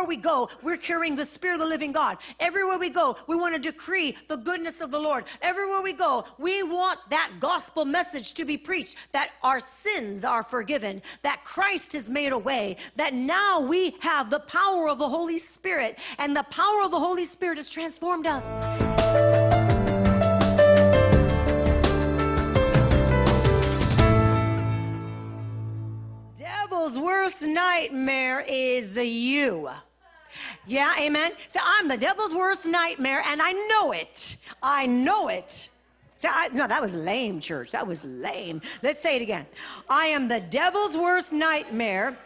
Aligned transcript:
everywhere 0.00 0.16
we 0.16 0.22
go, 0.22 0.48
we're 0.62 0.78
carrying 0.78 1.14
the 1.14 1.24
Spirit 1.24 1.54
of 1.54 1.60
the 1.60 1.66
living 1.66 1.92
God. 1.92 2.16
Everywhere 2.38 2.78
we 2.78 2.88
go, 2.88 3.16
we 3.26 3.36
want 3.36 3.54
to 3.54 3.60
decree 3.60 4.16
the 4.28 4.36
goodness 4.36 4.80
of 4.80 4.90
the 4.90 4.98
Lord. 4.98 5.24
Everywhere 5.42 5.82
we 5.82 5.92
go, 5.92 6.24
we 6.38 6.62
want 6.62 6.98
that 7.10 7.32
gospel 7.38 7.84
message 7.84 8.32
to 8.34 8.46
be 8.46 8.56
preached 8.56 8.96
that 9.12 9.32
our 9.42 9.60
sins 9.60 10.24
are 10.24 10.42
forgiven, 10.42 11.02
that 11.20 11.44
Christ 11.44 11.92
has 11.92 12.08
made 12.08 12.32
a 12.32 12.38
way, 12.38 12.76
that 12.96 13.12
now 13.12 13.60
we 13.60 13.94
have 14.00 14.30
the 14.30 14.40
power 14.40 14.88
of 14.88 14.98
the 14.98 15.08
Holy 15.08 15.38
Spirit, 15.38 15.98
and 16.16 16.34
the 16.34 16.44
power 16.44 16.82
of 16.82 16.92
the 16.92 17.00
Holy 17.00 17.24
Spirit 17.24 17.58
has 17.58 17.68
transformed 17.68 18.26
us. 18.26 18.46
Devil's 26.38 26.98
worst 26.98 27.42
nightmare 27.42 28.40
is 28.48 28.96
you. 28.96 29.68
Yeah, 30.66 30.94
amen. 30.98 31.32
So 31.48 31.60
I'm 31.62 31.88
the 31.88 31.96
devil's 31.96 32.34
worst 32.34 32.66
nightmare, 32.66 33.22
and 33.26 33.40
I 33.42 33.52
know 33.52 33.92
it. 33.92 34.36
I 34.62 34.86
know 34.86 35.28
it. 35.28 35.68
So 36.16 36.28
I, 36.30 36.48
no, 36.48 36.68
that 36.68 36.82
was 36.82 36.94
lame, 36.94 37.40
church. 37.40 37.72
That 37.72 37.86
was 37.86 38.04
lame. 38.04 38.60
Let's 38.82 39.00
say 39.00 39.16
it 39.16 39.22
again. 39.22 39.46
I 39.88 40.06
am 40.06 40.28
the 40.28 40.40
devil's 40.40 40.96
worst 40.96 41.32
nightmare. 41.32 42.16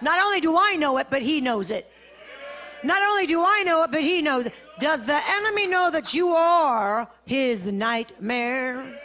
Not 0.00 0.18
only 0.18 0.40
do 0.40 0.56
I 0.58 0.76
know 0.76 0.96
it, 0.98 1.08
but 1.10 1.22
he 1.22 1.40
knows 1.40 1.70
it. 1.70 1.90
Not 2.82 3.02
only 3.02 3.26
do 3.26 3.44
I 3.44 3.62
know 3.64 3.82
it, 3.82 3.90
but 3.90 4.02
he 4.02 4.22
knows 4.22 4.46
it. 4.46 4.54
Does 4.78 5.04
the 5.04 5.20
enemy 5.28 5.66
know 5.66 5.90
that 5.90 6.14
you 6.14 6.30
are 6.30 7.08
his 7.24 7.70
nightmare? 7.70 9.00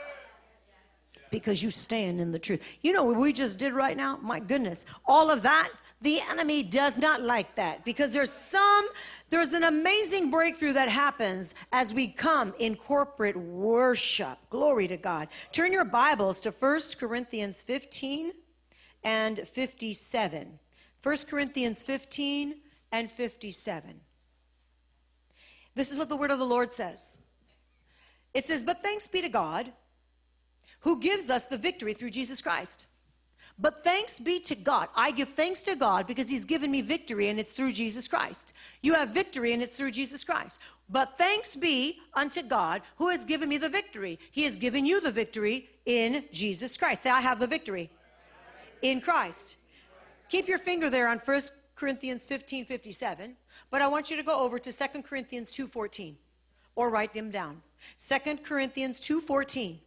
Because 1.29 1.63
you 1.63 1.71
stand 1.71 2.19
in 2.19 2.31
the 2.31 2.39
truth. 2.39 2.61
You 2.81 2.93
know 2.93 3.03
what 3.03 3.15
we 3.15 3.31
just 3.31 3.57
did 3.57 3.73
right 3.73 3.95
now? 3.95 4.19
My 4.21 4.39
goodness. 4.39 4.85
All 5.05 5.29
of 5.31 5.41
that, 5.43 5.69
the 6.01 6.19
enemy 6.31 6.63
does 6.63 6.97
not 6.97 7.21
like 7.21 7.55
that 7.55 7.85
because 7.85 8.11
there's 8.11 8.31
some, 8.31 8.87
there's 9.29 9.53
an 9.53 9.63
amazing 9.63 10.31
breakthrough 10.31 10.73
that 10.73 10.89
happens 10.89 11.53
as 11.71 11.93
we 11.93 12.07
come 12.07 12.53
in 12.57 12.75
corporate 12.75 13.37
worship. 13.37 14.37
Glory 14.49 14.87
to 14.87 14.97
God. 14.97 15.27
Turn 15.51 15.71
your 15.71 15.85
Bibles 15.85 16.41
to 16.41 16.51
1 16.51 16.79
Corinthians 16.99 17.61
15 17.61 18.31
and 19.03 19.47
57. 19.47 20.59
1 21.03 21.17
Corinthians 21.29 21.83
15 21.83 22.55
and 22.91 23.11
57. 23.11 24.01
This 25.75 25.91
is 25.91 25.99
what 25.99 26.09
the 26.09 26.17
word 26.17 26.31
of 26.31 26.39
the 26.39 26.45
Lord 26.45 26.73
says. 26.73 27.19
It 28.33 28.45
says, 28.45 28.63
But 28.63 28.81
thanks 28.81 29.07
be 29.07 29.21
to 29.21 29.29
God 29.29 29.71
who 30.81 30.99
gives 30.99 31.29
us 31.29 31.45
the 31.45 31.57
victory 31.57 31.93
through 31.93 32.09
Jesus 32.09 32.41
Christ. 32.41 32.87
But 33.59 33.83
thanks 33.83 34.19
be 34.19 34.39
to 34.41 34.55
God. 34.55 34.89
I 34.95 35.11
give 35.11 35.29
thanks 35.29 35.63
to 35.63 35.75
God 35.75 36.07
because 36.07 36.29
He's 36.29 36.45
given 36.45 36.71
me 36.71 36.81
victory 36.81 37.29
and 37.29 37.39
it's 37.39 37.51
through 37.51 37.71
Jesus 37.73 38.07
Christ. 38.07 38.53
You 38.81 38.93
have 38.93 39.09
victory 39.09 39.53
and 39.53 39.61
it's 39.61 39.77
through 39.77 39.91
Jesus 39.91 40.23
Christ. 40.23 40.61
But 40.89 41.17
thanks 41.17 41.55
be 41.55 41.99
unto 42.13 42.41
God 42.41 42.81
who 42.97 43.09
has 43.09 43.25
given 43.25 43.47
me 43.49 43.57
the 43.57 43.69
victory. 43.69 44.19
He 44.31 44.43
has 44.43 44.57
given 44.57 44.85
you 44.85 44.99
the 44.99 45.11
victory 45.11 45.69
in 45.85 46.25
Jesus 46.31 46.75
Christ. 46.77 47.03
Say, 47.03 47.09
I 47.09 47.21
have 47.21 47.39
the 47.39 47.47
victory 47.47 47.89
in 48.81 48.99
Christ. 48.99 49.57
Keep 50.29 50.47
your 50.47 50.57
finger 50.57 50.89
there 50.89 51.07
on 51.07 51.19
1 51.19 51.41
Corinthians 51.75 52.25
15 52.25 52.65
57. 52.65 53.35
But 53.69 53.81
I 53.81 53.87
want 53.87 54.11
you 54.11 54.17
to 54.17 54.23
go 54.23 54.39
over 54.39 54.59
to 54.59 54.71
2 54.71 55.01
Corinthians 55.03 55.51
2 55.51 55.67
14 55.67 56.17
or 56.75 56.89
write 56.89 57.13
them 57.13 57.31
down. 57.31 57.61
2 57.97 58.37
Corinthians 58.43 58.99
2 58.99 59.21
14. 59.21 59.79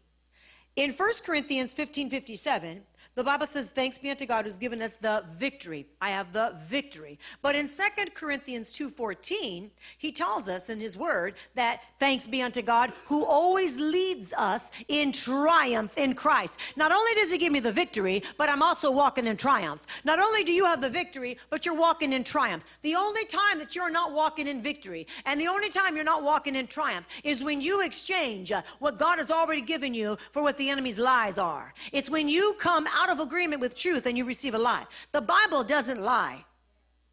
In 0.77 0.91
1 0.91 1.11
Corinthians 1.25 1.73
15 1.73 2.11
57, 2.11 2.83
the 3.15 3.23
Bible 3.23 3.47
says, 3.47 3.71
Thanks 3.71 3.99
be 3.99 4.11
unto 4.11 4.27
God 4.27 4.45
who's 4.45 4.59
given 4.59 4.83
us 4.83 4.95
the 4.95 5.25
victory. 5.37 5.87
I 6.01 6.11
have 6.11 6.33
the 6.33 6.57
victory. 6.67 7.19
But 7.43 7.55
in 7.55 7.69
2 7.69 8.11
Corinthians 8.15 8.73
2.14, 8.73 9.71
he 9.99 10.11
tells 10.11 10.49
us 10.49 10.69
in 10.69 10.81
his 10.81 10.97
word 10.97 11.35
that 11.55 11.83
thanks 12.01 12.27
be 12.27 12.43
unto 12.43 12.61
God 12.61 12.93
who 13.07 13.25
always 13.25 13.79
leads 13.79 14.33
us 14.33 14.73
in 14.89 15.13
triumph 15.13 15.97
in 15.97 16.15
Christ. 16.15 16.59
Not 16.77 16.91
only 16.91 17.15
does 17.15 17.31
he 17.31 17.39
give 17.39 17.53
me 17.53 17.61
the 17.61 17.71
victory, 17.73 18.23
but 18.37 18.49
I'm 18.49 18.63
also 18.63 18.91
walking 18.91 19.27
in 19.27 19.37
triumph. 19.37 19.87
Not 20.05 20.19
only 20.19 20.43
do 20.43 20.53
you 20.53 20.65
have 20.65 20.81
the 20.81 20.91
victory, 20.91 21.39
but 21.51 21.65
you're 21.65 21.77
walking 21.77 22.13
in 22.13 22.25
triumph. 22.25 22.65
The 22.83 22.97
only 22.97 23.25
time 23.27 23.59
that 23.59 23.77
you're 23.77 23.91
not 23.91 24.13
walking 24.13 24.49
in 24.49 24.61
victory 24.61 25.07
and 25.25 25.41
the 25.41 25.49
only 25.49 25.69
time 25.69 25.95
you're 25.95 26.05
not 26.05 26.25
walking 26.25 26.57
in 26.57 26.67
triumph 26.67 27.07
is 27.23 27.45
when 27.45 27.61
you 27.61 27.81
exchange 27.83 28.51
uh, 28.51 28.63
what 28.81 28.99
God 28.99 29.19
has 29.19 29.31
already 29.31 29.63
given 29.63 29.95
you 29.95 30.19
for 30.33 30.43
what 30.43 30.57
the 30.57 30.69
enemy's 30.69 30.99
lies 30.99 31.39
are. 31.39 31.73
It's 31.93 32.11
when 32.11 32.29
you 32.29 32.55
come 32.59 32.87
out 32.89 33.04
out 33.05 33.11
of 33.11 33.21
agreement 33.21 33.61
with 33.61 33.75
truth 33.75 34.07
and 34.07 34.17
you 34.17 34.25
receive 34.25 34.55
a 34.55 34.59
lie. 34.59 34.87
The 35.13 35.21
Bible 35.21 35.63
doesn't 35.63 36.01
lie. 36.01 36.45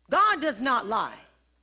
God 0.09 0.41
does 0.41 0.61
not 0.61 0.87
lie. 0.87 1.17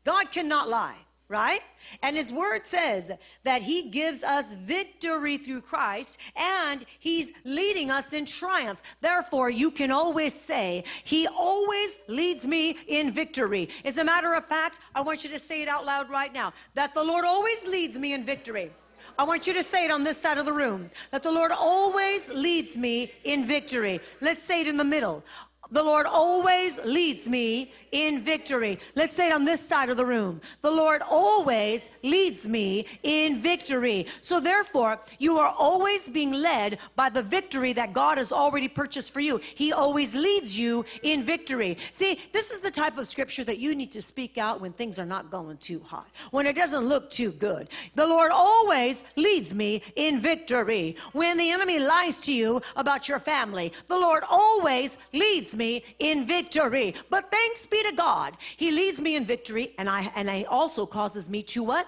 God 0.04 0.30
cannot 0.30 0.68
lie, 0.68 0.96
right? 1.28 1.62
And 2.02 2.14
his 2.14 2.30
word 2.30 2.66
says 2.66 3.10
that 3.44 3.62
he 3.62 3.88
gives 3.88 4.22
us 4.22 4.52
victory 4.52 5.38
through 5.38 5.62
Christ 5.62 6.18
and 6.36 6.84
he's 6.98 7.32
leading 7.44 7.90
us 7.90 8.12
in 8.12 8.26
triumph. 8.26 8.82
Therefore, 9.00 9.48
you 9.48 9.70
can 9.70 9.90
always 9.90 10.34
say, 10.34 10.84
He 11.04 11.26
always 11.26 11.98
leads 12.06 12.46
me 12.46 12.76
in 12.86 13.10
victory. 13.10 13.70
As 13.84 13.96
a 13.96 14.04
matter 14.04 14.34
of 14.34 14.46
fact, 14.46 14.80
I 14.94 15.00
want 15.00 15.24
you 15.24 15.30
to 15.30 15.38
say 15.38 15.62
it 15.62 15.68
out 15.68 15.86
loud 15.86 16.10
right 16.10 16.32
now 16.32 16.52
that 16.74 16.92
the 16.92 17.04
Lord 17.04 17.24
always 17.24 17.66
leads 17.66 17.98
me 17.98 18.12
in 18.12 18.24
victory. 18.24 18.70
I 19.18 19.24
want 19.24 19.48
you 19.48 19.52
to 19.54 19.64
say 19.64 19.84
it 19.84 19.90
on 19.90 20.04
this 20.04 20.16
side 20.16 20.38
of 20.38 20.46
the 20.46 20.52
room 20.52 20.90
that 21.10 21.24
the 21.24 21.32
Lord 21.32 21.50
always 21.50 22.28
leads 22.28 22.76
me 22.76 23.10
in 23.24 23.44
victory. 23.44 24.00
Let's 24.20 24.44
say 24.44 24.60
it 24.60 24.68
in 24.68 24.76
the 24.76 24.84
middle. 24.84 25.24
The 25.70 25.82
Lord 25.82 26.06
always 26.06 26.78
leads 26.84 27.28
me 27.28 27.72
in 27.92 28.20
victory. 28.20 28.78
Let's 28.94 29.14
say 29.14 29.28
it 29.28 29.32
on 29.32 29.44
this 29.44 29.60
side 29.60 29.90
of 29.90 29.96
the 29.96 30.04
room. 30.04 30.40
The 30.62 30.70
Lord 30.70 31.02
always 31.02 31.90
leads 32.02 32.48
me 32.48 32.86
in 33.02 33.40
victory. 33.40 34.06
So 34.22 34.40
therefore, 34.40 34.98
you 35.18 35.38
are 35.38 35.54
always 35.58 36.08
being 36.08 36.32
led 36.32 36.78
by 36.96 37.10
the 37.10 37.22
victory 37.22 37.74
that 37.74 37.92
God 37.92 38.16
has 38.18 38.32
already 38.32 38.68
purchased 38.68 39.12
for 39.12 39.20
you. 39.20 39.38
He 39.38 39.72
always 39.72 40.14
leads 40.14 40.58
you 40.58 40.86
in 41.02 41.22
victory. 41.22 41.76
See, 41.92 42.18
this 42.32 42.50
is 42.50 42.60
the 42.60 42.70
type 42.70 42.96
of 42.96 43.06
scripture 43.06 43.44
that 43.44 43.58
you 43.58 43.74
need 43.74 43.92
to 43.92 44.02
speak 44.02 44.38
out 44.38 44.60
when 44.60 44.72
things 44.72 44.98
are 44.98 45.06
not 45.06 45.30
going 45.30 45.58
too 45.58 45.80
hot, 45.80 46.08
when 46.30 46.46
it 46.46 46.56
doesn't 46.56 46.86
look 46.86 47.10
too 47.10 47.32
good. 47.32 47.68
The 47.94 48.06
Lord 48.06 48.32
always 48.32 49.04
leads 49.16 49.54
me 49.54 49.82
in 49.96 50.20
victory. 50.20 50.96
When 51.12 51.36
the 51.36 51.50
enemy 51.50 51.78
lies 51.78 52.18
to 52.20 52.32
you 52.32 52.62
about 52.76 53.08
your 53.08 53.18
family, 53.18 53.72
the 53.88 53.98
Lord 53.98 54.24
always 54.28 54.96
leads 55.12 55.57
me 55.58 55.84
in 55.98 56.24
victory. 56.24 56.94
But 57.10 57.30
thanks 57.30 57.66
be 57.66 57.82
to 57.82 57.92
God, 57.92 58.36
He 58.56 58.70
leads 58.70 59.00
me 59.00 59.16
in 59.16 59.24
victory, 59.24 59.74
and 59.76 59.88
I 59.90 60.10
and 60.14 60.30
He 60.30 60.46
also 60.46 60.86
causes 60.86 61.28
me 61.28 61.42
to 61.54 61.62
what? 61.62 61.86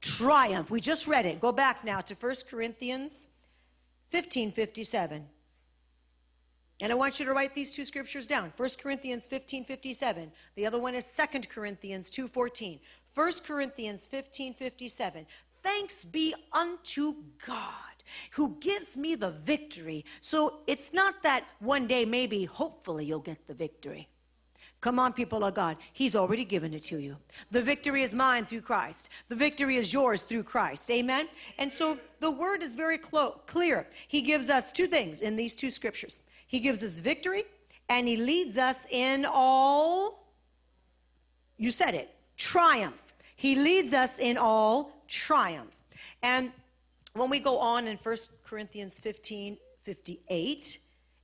Triumph. 0.00 0.70
We 0.70 0.80
just 0.80 1.08
read 1.08 1.26
it. 1.26 1.40
Go 1.40 1.50
back 1.50 1.84
now 1.84 2.00
to 2.00 2.14
1 2.14 2.34
Corinthians 2.48 3.26
15 4.10 4.52
57. 4.52 5.26
And 6.82 6.92
I 6.92 6.94
want 6.94 7.18
you 7.18 7.24
to 7.24 7.32
write 7.32 7.54
these 7.54 7.74
two 7.74 7.86
scriptures 7.86 8.26
down. 8.26 8.52
1 8.56 8.68
Corinthians 8.80 9.26
15 9.26 9.64
57. 9.64 10.30
The 10.54 10.66
other 10.66 10.78
one 10.78 10.94
is 10.94 11.06
2 11.16 11.40
Corinthians 11.48 12.10
2 12.10 12.28
14. 12.28 12.78
1 13.14 13.32
Corinthians 13.46 14.06
15 14.06 14.54
57. 14.54 15.26
Thanks 15.62 16.04
be 16.04 16.34
unto 16.52 17.14
God 17.46 17.95
who 18.32 18.56
gives 18.60 18.96
me 18.96 19.14
the 19.14 19.30
victory. 19.30 20.04
So 20.20 20.60
it's 20.66 20.92
not 20.92 21.22
that 21.22 21.44
one 21.58 21.86
day, 21.86 22.04
maybe, 22.04 22.44
hopefully, 22.44 23.04
you'll 23.04 23.20
get 23.20 23.46
the 23.46 23.54
victory. 23.54 24.08
Come 24.80 24.98
on, 24.98 25.12
people 25.12 25.42
of 25.42 25.54
God. 25.54 25.78
He's 25.92 26.14
already 26.14 26.44
given 26.44 26.74
it 26.74 26.82
to 26.84 26.98
you. 26.98 27.16
The 27.50 27.62
victory 27.62 28.02
is 28.02 28.14
mine 28.14 28.44
through 28.44 28.60
Christ. 28.60 29.08
The 29.28 29.34
victory 29.34 29.76
is 29.76 29.92
yours 29.92 30.22
through 30.22 30.44
Christ. 30.44 30.90
Amen? 30.90 31.28
And 31.58 31.72
so 31.72 31.98
the 32.20 32.30
word 32.30 32.62
is 32.62 32.74
very 32.74 32.98
clo- 32.98 33.40
clear. 33.46 33.88
He 34.06 34.22
gives 34.22 34.50
us 34.50 34.70
two 34.70 34.86
things 34.86 35.22
in 35.22 35.34
these 35.34 35.54
two 35.56 35.70
scriptures 35.70 36.22
He 36.46 36.60
gives 36.60 36.82
us 36.82 37.00
victory, 37.00 37.44
and 37.88 38.06
He 38.06 38.16
leads 38.16 38.58
us 38.58 38.86
in 38.90 39.26
all, 39.28 40.26
you 41.56 41.70
said 41.70 41.94
it, 41.94 42.14
triumph. 42.36 43.02
He 43.34 43.54
leads 43.54 43.92
us 43.92 44.18
in 44.18 44.36
all 44.36 44.92
triumph. 45.08 45.74
And 46.22 46.52
when 47.16 47.30
we 47.30 47.40
go 47.40 47.58
on 47.58 47.86
in 47.86 47.96
1 47.96 48.16
Corinthians 48.44 48.98
15 48.98 49.58
58, 49.84 50.78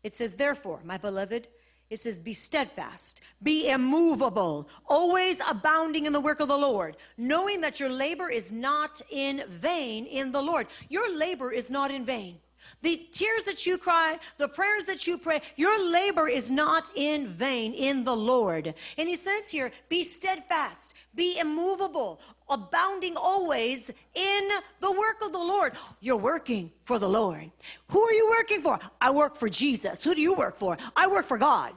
it 0.04 0.14
says, 0.14 0.34
Therefore, 0.34 0.80
my 0.84 0.96
beloved, 0.96 1.48
it 1.90 1.98
says, 2.00 2.20
Be 2.20 2.32
steadfast, 2.32 3.20
be 3.42 3.68
immovable, 3.68 4.68
always 4.86 5.40
abounding 5.48 6.06
in 6.06 6.12
the 6.12 6.20
work 6.20 6.40
of 6.40 6.48
the 6.48 6.56
Lord, 6.56 6.96
knowing 7.18 7.60
that 7.60 7.80
your 7.80 7.90
labor 7.90 8.30
is 8.30 8.52
not 8.52 9.02
in 9.10 9.42
vain 9.48 10.06
in 10.06 10.32
the 10.32 10.40
Lord. 10.40 10.68
Your 10.88 11.14
labor 11.14 11.52
is 11.52 11.70
not 11.70 11.90
in 11.90 12.04
vain. 12.04 12.38
The 12.80 12.96
tears 13.12 13.44
that 13.44 13.66
you 13.66 13.78
cry, 13.78 14.18
the 14.38 14.48
prayers 14.48 14.86
that 14.86 15.06
you 15.06 15.18
pray, 15.18 15.42
your 15.56 15.84
labor 15.92 16.28
is 16.28 16.50
not 16.50 16.90
in 16.94 17.28
vain 17.28 17.74
in 17.74 18.04
the 18.04 18.16
Lord. 18.16 18.74
And 18.96 19.08
he 19.08 19.16
says 19.16 19.50
here, 19.50 19.70
be 19.88 20.02
steadfast, 20.02 20.94
be 21.14 21.38
immovable, 21.38 22.20
abounding 22.52 23.16
always 23.16 23.90
in 24.14 24.48
the 24.80 24.92
work 24.92 25.22
of 25.22 25.32
the 25.32 25.38
Lord. 25.38 25.72
You're 26.00 26.16
working 26.16 26.70
for 26.84 26.98
the 26.98 27.08
Lord. 27.08 27.50
Who 27.88 28.00
are 28.00 28.12
you 28.12 28.28
working 28.30 28.60
for? 28.60 28.78
I 29.00 29.10
work 29.10 29.36
for 29.36 29.48
Jesus. 29.48 30.04
Who 30.04 30.14
do 30.14 30.20
you 30.20 30.34
work 30.34 30.56
for? 30.56 30.76
I 30.96 31.06
work 31.06 31.26
for 31.26 31.38
God. 31.38 31.74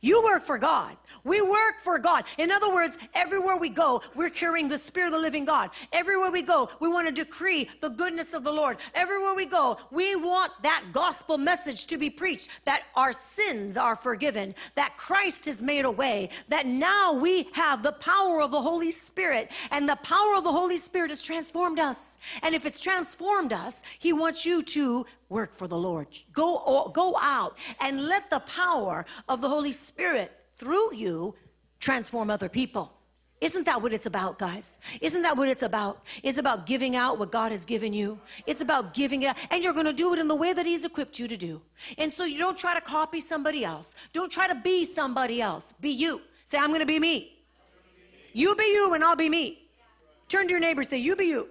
You 0.00 0.22
work 0.22 0.44
for 0.44 0.58
God. 0.58 0.96
We 1.24 1.42
work 1.42 1.80
for 1.82 1.98
God. 1.98 2.24
In 2.38 2.50
other 2.50 2.72
words, 2.72 2.98
everywhere 3.14 3.56
we 3.56 3.68
go, 3.68 4.02
we're 4.14 4.30
carrying 4.30 4.68
the 4.68 4.78
Spirit 4.78 5.08
of 5.08 5.12
the 5.14 5.18
living 5.18 5.44
God. 5.44 5.70
Everywhere 5.92 6.30
we 6.30 6.42
go, 6.42 6.68
we 6.80 6.88
want 6.88 7.06
to 7.06 7.12
decree 7.12 7.68
the 7.80 7.88
goodness 7.88 8.34
of 8.34 8.44
the 8.44 8.52
Lord. 8.52 8.78
Everywhere 8.94 9.34
we 9.34 9.46
go, 9.46 9.78
we 9.90 10.16
want 10.16 10.52
that 10.62 10.84
gospel 10.92 11.38
message 11.38 11.86
to 11.86 11.96
be 11.96 12.10
preached 12.10 12.48
that 12.64 12.84
our 12.94 13.12
sins 13.12 13.76
are 13.76 13.96
forgiven, 13.96 14.54
that 14.74 14.96
Christ 14.96 15.46
has 15.46 15.62
made 15.62 15.84
a 15.84 15.90
way, 15.90 16.30
that 16.48 16.66
now 16.66 17.12
we 17.12 17.48
have 17.52 17.82
the 17.82 17.92
power 17.92 18.40
of 18.40 18.50
the 18.50 18.62
Holy 18.62 18.90
Spirit, 18.90 19.50
and 19.70 19.88
the 19.88 19.96
power 19.96 20.36
of 20.36 20.44
the 20.44 20.52
Holy 20.52 20.76
Spirit 20.76 21.10
has 21.10 21.22
transformed 21.22 21.78
us. 21.78 22.16
And 22.42 22.54
if 22.54 22.66
it's 22.66 22.80
transformed 22.80 23.52
us, 23.52 23.82
He 23.98 24.12
wants 24.12 24.44
you 24.44 24.62
to 24.62 25.06
work 25.28 25.54
for 25.54 25.66
the 25.66 25.76
Lord. 25.76 26.08
Go, 26.32 26.90
go 26.94 27.16
out 27.20 27.58
and 27.80 28.04
let 28.06 28.30
the 28.30 28.40
power 28.40 29.04
of 29.28 29.40
the 29.40 29.48
Holy 29.48 29.72
Spirit 29.72 30.32
through 30.56 30.94
you 30.94 31.34
transform 31.80 32.30
other 32.30 32.48
people. 32.48 32.92
Isn't 33.40 33.66
that 33.66 33.82
what 33.82 33.92
it's 33.92 34.06
about, 34.06 34.38
guys? 34.38 34.78
Isn't 35.02 35.20
that 35.22 35.36
what 35.36 35.48
it's 35.48 35.62
about? 35.62 36.02
It's 36.22 36.38
about 36.38 36.64
giving 36.64 36.96
out 36.96 37.18
what 37.18 37.30
God 37.30 37.52
has 37.52 37.66
given 37.66 37.92
you. 37.92 38.18
It's 38.46 38.62
about 38.62 38.94
giving 38.94 39.22
it 39.22 39.26
out. 39.26 39.36
And 39.50 39.62
you're 39.62 39.74
going 39.74 39.86
to 39.86 39.92
do 39.92 40.14
it 40.14 40.18
in 40.18 40.26
the 40.26 40.34
way 40.34 40.54
that 40.54 40.64
He's 40.64 40.86
equipped 40.86 41.18
you 41.18 41.28
to 41.28 41.36
do. 41.36 41.60
And 41.98 42.10
so 42.10 42.24
you 42.24 42.38
don't 42.38 42.56
try 42.56 42.72
to 42.72 42.80
copy 42.80 43.20
somebody 43.20 43.62
else. 43.62 43.94
Don't 44.14 44.32
try 44.32 44.48
to 44.48 44.54
be 44.54 44.86
somebody 44.86 45.42
else. 45.42 45.74
Be 45.74 45.90
you. 45.90 46.22
Say, 46.46 46.56
I'm 46.56 46.68
going 46.68 46.80
to 46.80 46.86
be 46.86 46.98
me. 46.98 47.36
You 48.32 48.54
be 48.54 48.64
you 48.64 48.94
and 48.94 49.04
I'll 49.04 49.16
be 49.16 49.28
me. 49.28 49.66
Turn 50.28 50.46
to 50.46 50.50
your 50.50 50.60
neighbor 50.60 50.82
say, 50.82 50.98
You 50.98 51.14
be 51.14 51.26
you 51.26 51.48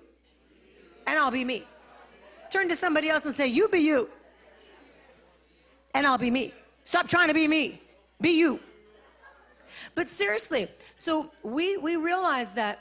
and 1.07 1.19
I'll 1.19 1.31
be 1.31 1.45
me. 1.45 1.63
Turn 2.55 2.69
to 2.69 2.75
somebody 2.75 3.09
else 3.09 3.25
and 3.25 3.33
say, 3.33 3.47
You 3.47 3.67
be 3.67 3.79
you, 3.79 4.07
and 5.93 6.07
I'll 6.07 6.17
be 6.17 6.31
me. 6.31 6.53
Stop 6.83 7.09
trying 7.09 7.27
to 7.27 7.33
be 7.33 7.49
me. 7.49 7.81
Be 8.21 8.29
you. 8.29 8.61
But 9.93 10.07
seriously, 10.07 10.69
so 10.95 11.33
we, 11.43 11.75
we 11.75 11.97
realize 11.97 12.53
that 12.53 12.79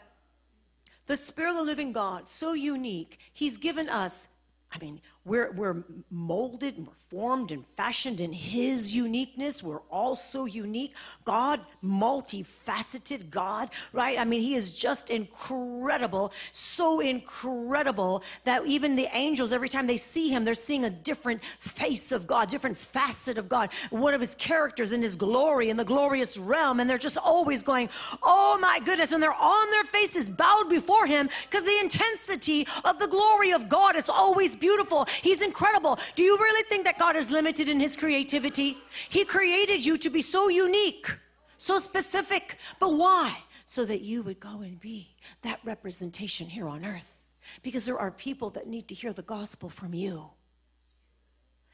the 1.08 1.16
Spirit 1.16 1.50
of 1.50 1.56
the 1.56 1.62
living 1.64 1.90
God, 1.90 2.28
so 2.28 2.52
unique, 2.52 3.18
He's 3.32 3.58
given 3.58 3.88
us, 3.88 4.28
I 4.70 4.78
mean, 4.78 5.00
we're, 5.24 5.52
we're 5.52 5.84
molded 6.10 6.76
and 6.76 6.86
we're 6.86 6.92
formed 7.08 7.52
and 7.52 7.64
fashioned 7.76 8.20
in 8.20 8.32
His 8.32 8.94
uniqueness. 8.94 9.62
We're 9.62 9.80
all 9.90 10.16
so 10.16 10.44
unique. 10.44 10.94
God, 11.24 11.60
multifaceted 11.82 13.30
God, 13.30 13.70
right? 13.92 14.18
I 14.18 14.24
mean, 14.24 14.42
He 14.42 14.54
is 14.54 14.72
just 14.72 15.10
incredible, 15.10 16.32
so 16.52 17.00
incredible 17.00 18.22
that 18.44 18.66
even 18.66 18.96
the 18.96 19.08
angels, 19.12 19.52
every 19.52 19.68
time 19.68 19.86
they 19.86 19.96
see 19.96 20.28
Him, 20.28 20.44
they're 20.44 20.54
seeing 20.54 20.84
a 20.84 20.90
different 20.90 21.42
face 21.60 22.12
of 22.12 22.26
God, 22.26 22.48
different 22.48 22.76
facet 22.76 23.38
of 23.38 23.48
God, 23.48 23.70
one 23.90 24.12
of 24.12 24.20
His 24.20 24.34
characters 24.34 24.92
in 24.92 25.00
His 25.00 25.16
glory, 25.16 25.70
in 25.70 25.76
the 25.78 25.84
glorious 25.84 26.36
realm. 26.36 26.80
And 26.80 26.90
they're 26.90 26.98
just 26.98 27.18
always 27.18 27.62
going, 27.62 27.88
Oh 28.22 28.58
my 28.60 28.80
goodness. 28.84 29.12
And 29.12 29.22
they're 29.22 29.32
on 29.32 29.70
their 29.70 29.84
faces 29.84 30.28
bowed 30.28 30.68
before 30.68 31.06
Him 31.06 31.30
because 31.48 31.64
the 31.64 31.78
intensity 31.80 32.66
of 32.84 32.98
the 32.98 33.06
glory 33.06 33.52
of 33.52 33.68
God, 33.70 33.96
it's 33.96 34.10
always 34.10 34.54
beautiful. 34.54 35.06
He's 35.22 35.42
incredible. 35.42 35.98
Do 36.14 36.22
you 36.22 36.36
really 36.36 36.64
think 36.68 36.84
that 36.84 36.98
God 36.98 37.16
is 37.16 37.30
limited 37.30 37.68
in 37.68 37.80
his 37.80 37.96
creativity? 37.96 38.78
He 39.08 39.24
created 39.24 39.84
you 39.84 39.96
to 39.98 40.10
be 40.10 40.20
so 40.20 40.48
unique, 40.48 41.16
so 41.56 41.78
specific. 41.78 42.58
But 42.78 42.94
why? 42.94 43.38
So 43.66 43.84
that 43.84 44.02
you 44.02 44.22
would 44.22 44.40
go 44.40 44.60
and 44.60 44.78
be 44.78 45.14
that 45.42 45.60
representation 45.64 46.46
here 46.48 46.68
on 46.68 46.84
earth. 46.84 47.20
Because 47.62 47.84
there 47.84 47.98
are 47.98 48.10
people 48.10 48.50
that 48.50 48.66
need 48.66 48.88
to 48.88 48.94
hear 48.94 49.12
the 49.12 49.22
gospel 49.22 49.68
from 49.68 49.94
you. 49.94 50.30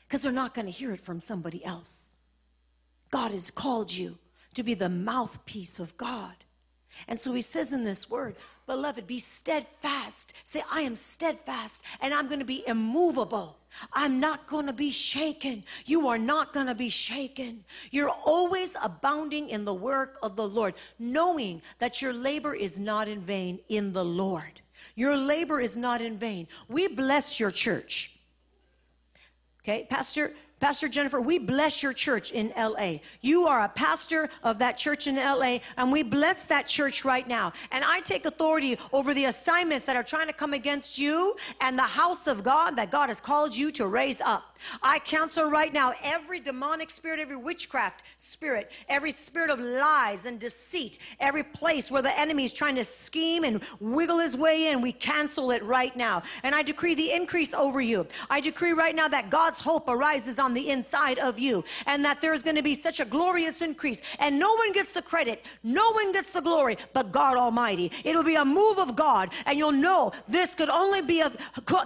Because 0.07 0.23
they're 0.23 0.33
not 0.33 0.55
going 0.55 0.67
to 0.67 0.73
hear 0.73 0.93
it 0.93 1.01
from 1.01 1.21
somebody 1.21 1.65
else. 1.65 2.15
God 3.11 3.33
has 3.33 3.51
called 3.51 3.93
you 3.93 4.19
to 4.55 4.63
be 4.63 4.75
the 4.75 4.89
mouthpiece 4.89 5.79
of 5.79 5.97
God. 5.97 6.35
And 7.09 7.19
so 7.19 7.33
he 7.33 7.43
says 7.43 7.73
in 7.73 7.85
this 7.85 8.09
word, 8.09 8.37
beloved, 8.67 9.07
be 9.07 9.19
steadfast. 9.19 10.33
Say, 10.45 10.63
I 10.71 10.83
am 10.83 10.95
steadfast 10.97 11.85
and 12.01 12.15
I'm 12.15 12.29
going 12.29 12.39
to 12.39 12.45
be 12.45 12.67
immovable. 12.67 13.57
I'm 13.93 14.21
not 14.21 14.47
going 14.47 14.67
to 14.67 14.73
be 14.73 14.91
shaken. 14.91 15.65
You 15.87 16.09
are 16.09 16.19
not 16.19 16.53
going 16.53 16.67
to 16.67 16.75
be 16.75 16.89
shaken. 16.89 17.65
You're 17.91 18.11
always 18.11 18.77
abounding 18.83 19.49
in 19.49 19.65
the 19.65 19.75
work 19.75 20.19
of 20.23 20.37
the 20.37 20.49
Lord, 20.49 20.75
knowing 20.99 21.63
that 21.79 22.03
your 22.03 22.13
labor 22.13 22.55
is 22.55 22.79
not 22.81 23.09
in 23.09 23.21
vain 23.21 23.61
in 23.69 23.93
the 23.93 24.05
Lord. 24.05 24.61
Your 24.95 25.17
labor 25.17 25.61
is 25.61 25.77
not 25.77 26.03
in 26.03 26.19
vain. 26.19 26.49
We 26.69 26.89
bless 26.89 27.39
your 27.39 27.51
church. 27.51 28.19
Okay, 29.63 29.87
Pastor 29.89 30.33
Pastor 30.61 30.89
Jennifer, 30.89 31.23
we 31.23 31.39
bless 31.39 31.83
your 31.83 31.95
church 31.95 32.33
in 32.33 32.53
LA. 32.55 32.99
You 33.23 33.47
are 33.47 33.65
a 33.65 33.69
pastor 33.71 34.29
of 34.43 34.59
that 34.59 34.77
church 34.77 35.07
in 35.07 35.17
LA, 35.17 35.61
and 35.79 35.91
we 35.91 36.03
bless 36.03 36.45
that 36.45 36.67
church 36.67 37.03
right 37.03 37.27
now. 37.27 37.55
And 37.73 37.83
I 37.83 38.01
take 38.01 38.27
authority 38.27 38.79
over 38.93 39.15
the 39.15 39.25
assignments 39.25 39.87
that 39.87 39.97
are 39.97 40.03
trying 40.03 40.27
to 40.27 40.35
come 40.35 40.53
against 40.53 40.99
you 40.99 41.35
and 41.63 41.79
the 41.79 41.83
house 41.83 42.27
of 42.27 42.45
God 42.45 42.77
that 42.77 42.91
God 42.91 43.09
has 43.09 43.23
called 43.23 43.57
you 43.57 43.71
to 43.73 43.87
raise 43.87 44.21
up. 44.21 44.55
I 44.83 44.99
counsel 44.99 45.51
right 45.51 45.73
now 45.73 45.95
every 46.03 46.41
demonic 46.41 46.91
spirit, 46.91 47.21
every 47.21 47.37
witchcraft 47.37 48.03
spirit, 48.19 48.71
every 48.89 49.13
spirit 49.13 49.51
of 49.51 49.59
lies 49.59 50.27
and 50.27 50.39
deceit, 50.39 50.99
every 51.19 51.43
place 51.43 51.91
where 51.91 52.03
the 52.03 52.19
enemy 52.19 52.45
is 52.45 52.53
trying 52.53 52.75
to 52.77 52.85
scheme 52.85 53.45
and 53.45 53.63
wiggle 53.81 54.19
his 54.19 54.37
way 54.37 54.69
in, 54.69 54.83
we 54.83 54.93
cancel 54.93 55.51
it 55.51 55.63
right 55.63 55.95
now. 55.97 56.23
And 56.43 56.55
I 56.55 56.63
decree 56.63 56.95
the 56.95 57.13
increase 57.13 57.55
over 57.55 57.81
you. 57.81 58.07
I 58.29 58.41
decree 58.41 58.73
right 58.73 58.95
now 58.95 59.09
that 59.09 59.31
God's 59.31 59.61
hope 59.61 59.89
arises 59.89 60.39
on 60.39 60.50
on 60.51 60.55
the 60.55 60.71
inside 60.71 61.21
of 61.21 61.39
you, 61.39 61.63
and 61.87 62.05
that 62.05 62.21
there's 62.21 62.43
going 62.43 62.57
to 62.57 62.63
be 62.63 62.75
such 62.75 62.99
a 62.99 63.05
glorious 63.05 63.63
increase. 63.63 64.03
And 64.19 64.37
no 64.37 64.53
one 64.55 64.73
gets 64.73 64.91
the 64.91 65.01
credit, 65.01 65.47
no 65.63 65.93
one 65.93 66.13
gets 66.13 66.33
the 66.33 66.41
glory, 66.41 66.77
but 66.93 67.13
God 67.13 67.37
Almighty. 67.37 67.93
It'll 68.03 68.25
be 68.25 68.35
a 68.35 68.45
move 68.45 68.79
of 68.79 68.97
God, 68.97 69.33
and 69.47 69.57
you'll 69.57 69.71
know 69.71 70.11
this 70.27 70.57
could 70.57 70.69
only 70.69 71.03
be 71.03 71.21
a, 71.21 71.31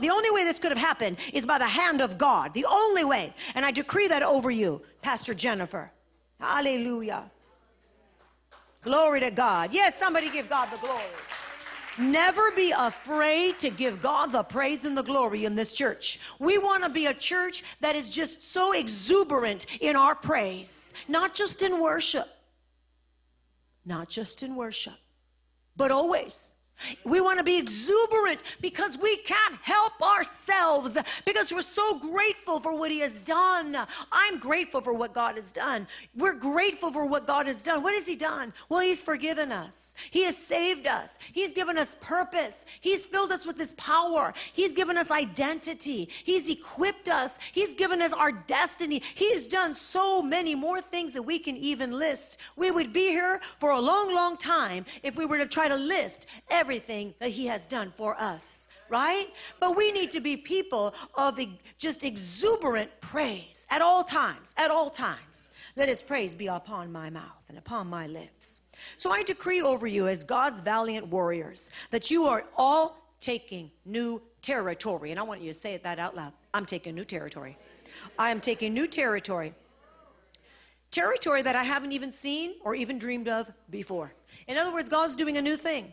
the 0.01 0.09
only 0.11 0.31
way 0.31 0.45
this 0.45 0.59
could 0.59 0.71
have 0.71 0.79
happened 0.79 1.19
is 1.35 1.45
by 1.45 1.59
the 1.59 1.69
hand 1.69 2.01
of 2.01 2.17
God. 2.17 2.55
The 2.55 2.65
only 2.65 3.05
way. 3.05 3.35
And 3.55 3.67
I 3.67 3.71
decree 3.71 4.09
that 4.09 4.23
over 4.23 4.51
you, 4.51 4.81
Pastor 5.03 5.35
Jennifer. 5.35 5.93
Hallelujah. 6.41 7.25
Glory 8.83 9.21
to 9.21 9.31
God. 9.31 9.75
Yes, 9.75 9.99
somebody 9.99 10.31
give 10.31 10.49
God 10.49 10.71
the 10.71 10.79
glory. 10.79 11.03
Never 11.99 12.51
be 12.51 12.73
afraid 12.77 13.59
to 13.59 13.71
give 13.71 14.03
God 14.03 14.33
the 14.33 14.43
praise 14.43 14.85
and 14.85 14.97
the 14.97 15.03
glory 15.03 15.45
in 15.45 15.55
this 15.55 15.73
church. 15.73 16.19
We 16.39 16.59
want 16.59 16.83
to 16.85 16.91
be 16.91 17.07
a 17.07 17.15
church 17.15 17.63
that 17.81 17.97
is 17.97 18.11
just 18.11 18.43
so 18.43 18.73
exuberant 18.73 19.67
in 19.81 19.97
our 19.97 20.15
praise, 20.15 20.93
not 21.09 21.35
just 21.35 21.63
in 21.63 21.81
worship, 21.81 22.29
not 23.85 24.09
just 24.09 24.43
in 24.43 24.57
worship, 24.57 24.95
but 25.77 25.91
always 25.91 26.54
we 27.05 27.21
want 27.21 27.39
to 27.39 27.45
be 27.45 27.57
exuberant 27.57 28.43
because 28.61 28.99
we 28.99 29.17
can't 29.19 29.57
help 29.63 30.01
ourselves 30.03 30.99
because 31.25 31.53
we're 31.53 31.61
so 31.61 31.99
grateful 31.99 32.61
for 32.61 32.77
what 32.77 32.91
He 32.91 33.01
has 33.01 33.21
done. 33.21 33.77
I'm 34.13 34.39
grateful 34.39 34.81
for 34.81 34.93
what 34.93 35.13
God 35.15 35.37
has 35.37 35.53
done. 35.53 35.87
We're 36.17 36.35
grateful 36.35 36.93
for 36.93 37.07
what 37.07 37.27
God 37.27 37.47
has 37.47 37.63
done. 37.63 37.83
What 37.83 37.95
has 37.95 38.07
He 38.07 38.17
done? 38.17 38.53
Well, 38.69 38.81
He's 38.81 39.03
forgiven 39.03 39.53
us, 39.53 39.95
He 40.11 40.25
has 40.25 40.37
saved 40.37 40.87
us, 40.87 41.19
He's 41.33 41.53
given 41.53 41.79
us 41.79 41.97
purpose, 42.01 42.65
He's 42.81 43.05
filled 43.05 43.33
us 43.33 43.47
with 43.47 43.59
His 43.59 43.73
power, 43.75 44.33
He's 44.53 44.73
given 44.73 44.99
us 44.99 45.11
identity, 45.11 46.09
He's 46.25 46.51
equipped 46.51 47.09
us, 47.09 47.39
He's 47.53 47.75
given 47.75 48.03
us 48.03 48.13
our 48.13 48.33
destiny. 48.33 49.03
He 49.15 49.33
has 49.33 49.47
done 49.47 49.75
so 49.75 50.21
many 50.21 50.55
more 50.55 50.81
things 50.81 51.13
that 51.13 51.23
we 51.23 51.39
can 51.39 51.57
even 51.57 51.93
list. 51.93 52.39
We 52.57 52.71
would 52.71 52.93
be 52.93 53.09
here 53.09 53.41
for 53.59 53.71
a 53.71 53.81
long, 53.81 54.15
long 54.15 54.37
time 54.37 54.85
if 55.03 55.17
we 55.17 55.27
were 55.27 55.39
to 55.39 55.47
try 55.47 55.69
to 55.69 55.77
list 55.77 56.27
every 56.51 56.64
everything 56.65 57.13
that 57.19 57.29
He 57.29 57.45
has 57.47 57.67
done 57.67 57.93
for 57.95 58.17
us, 58.19 58.71
right? 58.89 59.27
But 59.61 59.77
we 59.77 59.93
need 59.93 60.11
to 60.13 60.21
be 60.21 60.35
people 60.35 60.95
of 61.15 61.39
just 61.77 62.05
exuberant 62.05 62.91
praise 63.03 63.67
at 63.69 63.83
all 63.83 64.03
times, 64.03 64.55
at 64.57 64.71
all 64.71 64.89
times. 64.89 65.53
Let 65.77 65.91
His 65.91 66.03
praise 66.03 66.35
be 66.35 66.47
upon 66.47 66.91
my 66.91 67.11
mouth 67.11 67.43
and 67.51 67.59
upon 67.59 67.89
my 67.89 68.07
lips. 68.07 68.63
So 68.97 69.11
I 69.11 69.23
decree 69.23 69.61
over 69.61 69.87
you, 69.87 70.09
as 70.09 70.25
God's 70.25 70.63
valiant 70.63 71.07
warriors, 71.09 71.71
that 71.91 72.11
you 72.11 72.25
are 72.25 72.45
all 72.57 72.97
taking 73.21 73.71
new 73.85 74.23
territory. 74.41 75.11
And 75.11 75.21
I 75.21 75.23
want 75.23 75.43
you 75.43 75.49
to 75.49 75.59
say 75.65 75.75
it 75.75 75.83
that 75.83 75.99
out 75.99 76.17
loud. 76.17 76.33
I'm 76.55 76.65
taking 76.65 76.95
new 76.95 77.05
territory. 77.05 77.59
I 78.19 78.31
am 78.31 78.41
taking 78.41 78.73
new 78.73 78.87
territory. 78.87 79.53
Territory 80.91 81.43
that 81.43 81.57
I 81.57 81.65
haven't 81.65 81.93
even 81.93 82.11
seen 82.11 82.55
or 82.65 82.75
even 82.75 82.99
dreamed 82.99 83.29
of 83.29 83.53
before. 83.69 84.15
In 84.47 84.57
other 84.57 84.73
words, 84.73 84.89
God's 84.89 85.15
doing 85.15 85.37
a 85.37 85.43
new 85.43 85.59
thing. 85.59 85.93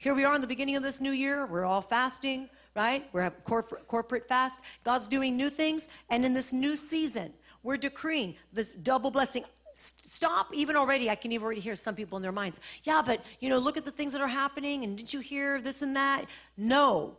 Here 0.00 0.14
we 0.14 0.24
are 0.24 0.32
in 0.36 0.40
the 0.40 0.46
beginning 0.46 0.76
of 0.76 0.84
this 0.84 1.00
new 1.00 1.10
year. 1.10 1.44
We're 1.44 1.64
all 1.64 1.82
fasting, 1.82 2.48
right? 2.76 3.08
We're 3.12 3.22
at 3.22 3.42
corporate, 3.42 3.88
corporate 3.88 4.28
fast. 4.28 4.60
God's 4.84 5.08
doing 5.08 5.36
new 5.36 5.50
things. 5.50 5.88
And 6.08 6.24
in 6.24 6.34
this 6.34 6.52
new 6.52 6.76
season, 6.76 7.32
we're 7.64 7.76
decreeing 7.76 8.36
this 8.52 8.74
double 8.74 9.10
blessing. 9.10 9.42
Stop, 9.74 10.54
even 10.54 10.76
already, 10.76 11.10
I 11.10 11.16
can 11.16 11.32
even 11.32 11.44
already 11.44 11.60
hear 11.60 11.74
some 11.74 11.96
people 11.96 12.16
in 12.16 12.22
their 12.22 12.30
minds. 12.30 12.60
Yeah, 12.84 13.02
but, 13.04 13.24
you 13.40 13.48
know, 13.48 13.58
look 13.58 13.76
at 13.76 13.84
the 13.84 13.90
things 13.90 14.12
that 14.12 14.20
are 14.20 14.28
happening. 14.28 14.84
And 14.84 14.96
didn't 14.96 15.12
you 15.12 15.18
hear 15.18 15.60
this 15.60 15.82
and 15.82 15.96
that? 15.96 16.26
No, 16.56 17.16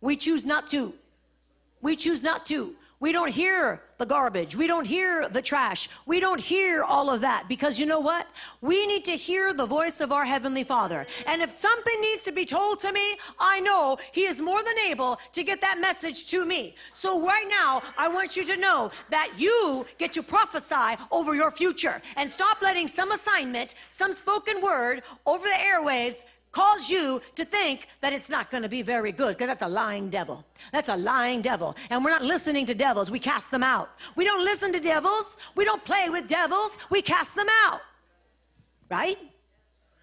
we 0.00 0.16
choose 0.16 0.44
not 0.44 0.70
to. 0.70 0.94
We 1.82 1.94
choose 1.94 2.24
not 2.24 2.44
to. 2.46 2.74
We 3.02 3.10
don't 3.10 3.32
hear 3.32 3.82
the 3.98 4.06
garbage. 4.06 4.54
We 4.54 4.68
don't 4.68 4.86
hear 4.86 5.28
the 5.28 5.42
trash. 5.42 5.88
We 6.06 6.20
don't 6.20 6.40
hear 6.40 6.84
all 6.84 7.10
of 7.10 7.22
that 7.22 7.48
because 7.48 7.80
you 7.80 7.84
know 7.84 7.98
what? 7.98 8.28
We 8.60 8.86
need 8.86 9.04
to 9.06 9.16
hear 9.16 9.52
the 9.52 9.66
voice 9.66 10.00
of 10.00 10.12
our 10.12 10.24
Heavenly 10.24 10.62
Father. 10.62 11.04
And 11.26 11.42
if 11.42 11.52
something 11.52 12.00
needs 12.00 12.22
to 12.22 12.30
be 12.30 12.44
told 12.44 12.78
to 12.78 12.92
me, 12.92 13.16
I 13.40 13.58
know 13.58 13.98
He 14.12 14.26
is 14.26 14.40
more 14.40 14.62
than 14.62 14.78
able 14.78 15.18
to 15.32 15.42
get 15.42 15.60
that 15.62 15.80
message 15.80 16.26
to 16.28 16.46
me. 16.46 16.76
So 16.92 17.20
right 17.20 17.48
now, 17.50 17.82
I 17.98 18.06
want 18.06 18.36
you 18.36 18.44
to 18.44 18.56
know 18.56 18.92
that 19.10 19.32
you 19.36 19.84
get 19.98 20.12
to 20.12 20.22
prophesy 20.22 20.96
over 21.10 21.34
your 21.34 21.50
future 21.50 22.00
and 22.14 22.30
stop 22.30 22.62
letting 22.62 22.86
some 22.86 23.10
assignment, 23.10 23.74
some 23.88 24.12
spoken 24.12 24.62
word 24.62 25.02
over 25.26 25.44
the 25.44 25.58
airwaves 25.58 26.24
cause 26.52 26.90
you 26.90 27.20
to 27.34 27.44
think 27.44 27.88
that 28.00 28.12
it's 28.12 28.30
not 28.30 28.50
going 28.50 28.62
to 28.62 28.68
be 28.68 28.82
very 28.82 29.10
good 29.10 29.36
because 29.36 29.48
that's 29.48 29.62
a 29.62 29.68
lying 29.68 30.08
devil. 30.08 30.44
That's 30.72 30.88
a 30.88 30.96
lying 30.96 31.42
devil. 31.42 31.76
And 31.90 32.04
we're 32.04 32.10
not 32.10 32.22
listening 32.22 32.66
to 32.66 32.74
devils, 32.74 33.10
we 33.10 33.18
cast 33.18 33.50
them 33.50 33.62
out. 33.62 33.90
We 34.14 34.24
don't 34.24 34.44
listen 34.44 34.72
to 34.72 34.80
devils, 34.80 35.36
we 35.54 35.64
don't 35.64 35.84
play 35.84 36.08
with 36.10 36.28
devils, 36.28 36.78
we 36.90 37.02
cast 37.02 37.34
them 37.34 37.48
out. 37.66 37.80
Right? 38.90 39.18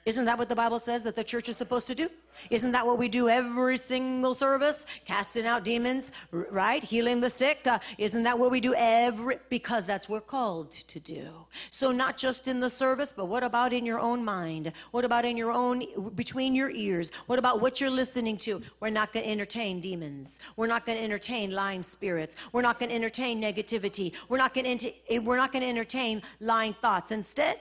Isn't 0.06 0.25
that 0.25 0.38
what 0.38 0.50
the 0.50 0.56
Bible 0.56 0.79
says 0.79 1.03
that 1.03 1.15
the 1.15 1.24
church 1.24 1.50
is 1.50 1.58
supposed 1.58 1.88
to 1.88 1.96
do? 1.96 2.10
Isn't 2.50 2.72
that 2.74 2.86
what 2.86 2.98
we 2.98 3.08
do 3.08 3.29
every 3.29 3.77
single 3.77 4.34
service? 4.34 4.86
Casting 5.05 5.46
out 5.46 5.63
demons, 5.63 6.12
right? 6.31 6.84
Healing 6.84 7.22
the 7.22 7.29
sick. 7.29 7.65
Uh, 7.65 7.79
isn't 7.98 8.24
that 8.24 8.38
what 8.38 8.51
we 8.51 8.60
do 8.60 8.74
every? 8.75 9.39
Because 9.50 9.86
that's 9.86 10.08
what 10.08 10.19
we're 10.19 10.27
called 10.27 10.72
to 10.72 11.00
do. 11.00 11.29
So 11.69 11.91
not 11.91 12.17
just 12.17 12.48
in 12.48 12.60
the 12.60 12.69
service, 12.69 13.13
but 13.13 13.25
what 13.25 13.43
about 13.43 13.74
in 13.74 13.86
your 13.86 14.00
own 14.00 14.24
mind? 14.24 14.74
What 14.91 15.05
about 15.05 15.24
in 15.24 15.38
your 15.38 15.51
own, 15.51 16.12
between 16.15 16.55
your 16.55 16.69
ears? 16.72 17.12
What 17.27 17.39
about 17.39 17.62
what 17.62 17.79
you're 17.79 17.89
listening 17.89 18.38
to? 18.38 18.62
We're 18.79 18.89
not 18.89 19.13
going 19.13 19.25
to 19.25 19.31
entertain 19.31 19.79
demons. 19.79 20.39
We're 20.55 20.67
not 20.67 20.86
going 20.86 20.98
to 20.98 21.03
entertain 21.03 21.51
lying 21.51 21.84
spirits. 21.84 22.36
We're 22.51 22.62
not 22.62 22.79
going 22.79 22.89
to 22.89 22.96
entertain 22.96 23.41
negativity. 23.41 24.13
We're 24.27 24.38
not 24.38 24.53
going 24.53 24.77
to, 24.77 25.19
we're 25.19 25.38
not 25.38 25.51
going 25.51 25.63
to 25.63 25.69
entertain 25.69 26.22
lying 26.39 26.74
thoughts. 26.74 27.12
Instead, 27.12 27.60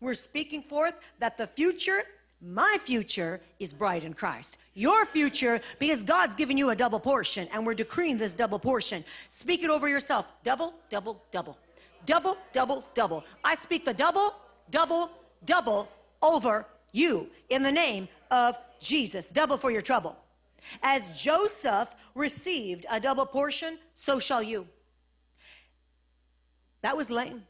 we're 0.00 0.14
speaking 0.14 0.62
forth 0.62 0.94
that 1.18 1.36
the 1.36 1.46
future 1.46 2.04
my 2.40 2.78
future 2.84 3.40
is 3.58 3.74
bright 3.74 4.04
in 4.04 4.14
Christ. 4.14 4.58
Your 4.74 5.04
future, 5.04 5.60
because 5.78 6.04
God's 6.04 6.36
given 6.36 6.56
you 6.56 6.70
a 6.70 6.76
double 6.76 7.00
portion, 7.00 7.48
and 7.52 7.66
we're 7.66 7.74
decreeing 7.74 8.16
this 8.16 8.32
double 8.32 8.58
portion. 8.58 9.04
Speak 9.28 9.64
it 9.64 9.70
over 9.70 9.88
yourself. 9.88 10.26
Double, 10.44 10.74
double, 10.88 11.22
double. 11.32 11.58
Double, 12.06 12.36
double, 12.52 12.84
double. 12.94 13.24
I 13.44 13.56
speak 13.56 13.84
the 13.84 13.94
double, 13.94 14.34
double, 14.70 15.10
double 15.44 15.88
over 16.22 16.64
you 16.92 17.28
in 17.48 17.62
the 17.62 17.72
name 17.72 18.08
of 18.30 18.56
Jesus. 18.80 19.30
Double 19.30 19.56
for 19.56 19.70
your 19.70 19.80
trouble. 19.80 20.16
As 20.82 21.20
Joseph 21.20 21.94
received 22.14 22.86
a 22.90 23.00
double 23.00 23.26
portion, 23.26 23.78
so 23.94 24.18
shall 24.18 24.42
you. 24.42 24.66
That 26.82 26.96
was 26.96 27.10
lame. 27.10 27.42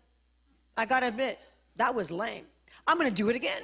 I 0.77 0.87
gotta 0.87 1.09
admit, 1.09 1.39
that 1.77 1.95
was 1.95 2.11
lame. 2.11 2.45
I'm 2.87 2.97
gonna 2.97 3.11
do 3.11 3.29
it 3.29 3.37
again. 3.37 3.63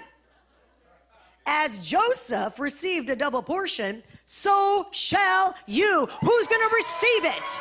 As 1.46 1.86
Joseph 1.86 2.58
received 2.58 3.10
a 3.10 3.16
double 3.16 3.42
portion, 3.42 4.02
so 4.24 4.88
shall 4.92 5.54
you. 5.66 6.06
Who's 6.20 6.46
going 6.46 6.68
to 6.68 6.74
receive 6.74 7.24
it? 7.24 7.60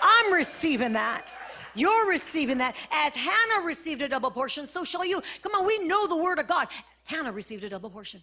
I'm 0.00 0.32
receiving 0.32 0.92
that. 0.94 1.26
You're 1.74 2.08
receiving 2.08 2.58
that. 2.58 2.76
As 2.90 3.14
Hannah 3.14 3.66
received 3.66 4.02
a 4.02 4.08
double 4.08 4.30
portion, 4.30 4.66
so 4.66 4.84
shall 4.84 5.04
you. 5.04 5.22
Come 5.42 5.52
on, 5.54 5.66
we 5.66 5.78
know 5.78 6.06
the 6.06 6.16
word 6.16 6.38
of 6.38 6.46
God. 6.46 6.68
Hannah 7.04 7.32
received 7.32 7.64
a 7.64 7.68
double 7.68 7.90
portion. 7.90 8.22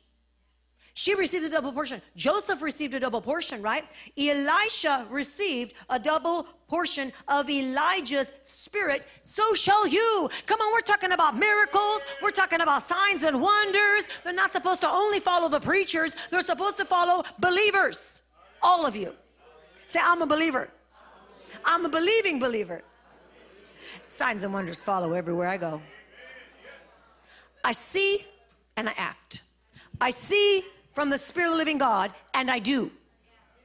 She 1.02 1.16
received 1.16 1.46
a 1.46 1.50
double 1.50 1.74
portion. 1.74 2.00
Joseph 2.16 2.62
received 2.62 2.94
a 2.94 3.00
double 3.00 3.22
portion, 3.22 3.60
right? 3.64 3.86
Elisha 4.16 5.08
received 5.10 5.74
a 5.90 5.98
double 5.98 6.44
portion 6.68 7.12
of 7.28 7.50
Elijah's 7.50 8.32
spirit. 8.44 9.08
So 9.24 9.56
shall 9.56 9.88
you. 9.88 10.30
Come 10.46 10.62
on, 10.62 10.72
we're 10.72 10.82
talking 10.82 11.14
about 11.14 11.36
miracles. 11.36 12.06
We're 12.22 12.30
talking 12.30 12.62
about 12.62 12.84
signs 12.84 13.24
and 13.24 13.42
wonders. 13.42 14.10
They're 14.24 14.32
not 14.32 14.52
supposed 14.52 14.82
to 14.82 14.90
only 14.90 15.20
follow 15.20 15.50
the 15.50 15.60
preachers, 15.60 16.16
they're 16.30 16.42
supposed 16.42 16.78
to 16.78 16.86
follow 16.86 17.24
believers. 17.40 18.22
All 18.62 18.86
of 18.86 18.96
you. 18.96 19.16
Say, 19.88 20.02
I'm 20.04 20.22
a 20.22 20.28
believer. 20.28 20.70
I'm 21.66 21.84
a 21.84 21.90
believing 21.90 22.40
believer. 22.40 22.84
Signs 24.08 24.44
and 24.44 24.54
wonders 24.54 24.84
follow 24.84 25.14
everywhere 25.14 25.48
I 25.48 25.58
go. 25.58 25.82
I 27.64 27.72
see 27.72 28.24
and 28.78 28.88
I 28.88 28.94
act. 28.98 29.42
I 30.00 30.12
see 30.12 30.64
from 30.94 31.10
the 31.10 31.18
Spirit 31.18 31.48
of 31.48 31.54
the 31.54 31.58
living 31.58 31.78
God, 31.78 32.12
and 32.34 32.50
I 32.50 32.60
do. 32.60 32.92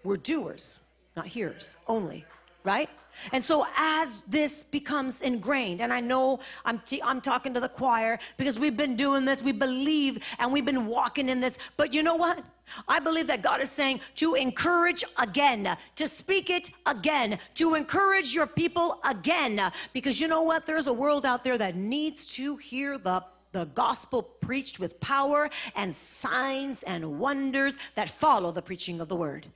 We're 0.04 0.16
doers, 0.16 0.83
not 1.16 1.26
hearers 1.26 1.76
only, 1.88 2.25
right? 2.64 2.88
And 3.33 3.42
so 3.42 3.66
as 3.76 4.21
this 4.23 4.64
becomes 4.64 5.23
ingrained, 5.23 5.80
and 5.80 5.92
I 5.92 6.00
know 6.00 6.40
I'm, 6.64 6.78
t- 6.78 7.02
I'm 7.02 7.21
talking 7.21 7.54
to 7.54 7.61
the 7.61 7.68
choir 7.68 8.18
because 8.37 8.59
we've 8.59 8.76
been 8.76 8.97
doing 8.97 9.25
this, 9.25 9.42
we 9.42 9.52
believe, 9.52 10.23
and 10.38 10.52
we've 10.52 10.64
been 10.64 10.87
walking 10.87 11.28
in 11.28 11.40
this, 11.40 11.59
but 11.76 11.95
you 11.95 12.02
know 12.02 12.16
what? 12.16 12.45
I 12.88 12.99
believe 12.99 13.28
that 13.28 13.42
God 13.42 13.61
is 13.61 13.71
saying 13.71 14.00
to 14.16 14.35
encourage 14.35 15.04
again, 15.18 15.76
to 15.95 16.06
speak 16.06 16.50
it 16.50 16.71
again, 16.85 17.38
to 17.54 17.75
encourage 17.75 18.35
your 18.35 18.47
people 18.47 19.00
again, 19.09 19.73
because 19.92 20.21
you 20.21 20.28
know 20.28 20.42
what? 20.42 20.66
There's 20.66 20.87
a 20.87 20.92
world 20.92 21.25
out 21.25 21.42
there 21.42 21.59
that 21.59 21.76
needs 21.76 22.26
to 22.26 22.56
hear 22.56 22.99
the 22.99 23.25
the 23.53 23.65
gospel 23.67 24.23
preached 24.23 24.79
with 24.79 25.00
power 25.00 25.49
and 25.75 25.95
signs 25.95 26.83
and 26.83 27.19
wonders 27.19 27.79
that 27.95 28.11
follow 28.11 28.53
the 28.53 28.62
preaching 28.62 29.00
of 29.00 29.09
the 29.09 29.17
word. 29.17 29.47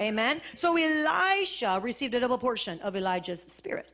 Amen. 0.00 0.40
So 0.56 0.76
Elisha 0.76 1.78
received 1.80 2.14
a 2.14 2.20
double 2.20 2.38
portion 2.38 2.80
of 2.80 2.96
Elijah's 2.96 3.42
spirit. 3.42 3.88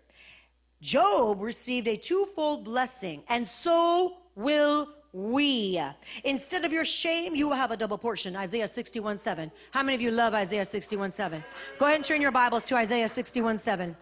Job 0.80 1.42
received 1.42 1.88
a 1.88 1.96
twofold 1.96 2.64
blessing, 2.64 3.22
and 3.28 3.46
so 3.46 4.16
will 4.34 4.88
we. 5.12 5.80
Instead 6.24 6.64
of 6.64 6.72
your 6.72 6.84
shame, 6.84 7.34
you 7.34 7.48
will 7.48 7.56
have 7.56 7.70
a 7.70 7.76
double 7.76 7.98
portion. 7.98 8.34
Isaiah 8.36 8.68
61 8.68 9.18
7. 9.18 9.50
How 9.72 9.82
many 9.82 9.94
of 9.94 10.00
you 10.00 10.10
love 10.10 10.34
Isaiah 10.34 10.64
61 10.64 11.12
7? 11.12 11.44
Go 11.78 11.86
ahead 11.86 11.96
and 11.96 12.04
turn 12.04 12.22
your 12.22 12.30
Bibles 12.30 12.64
to 12.64 12.76
Isaiah 12.76 13.08
61 13.08 13.58
7. 13.58 13.96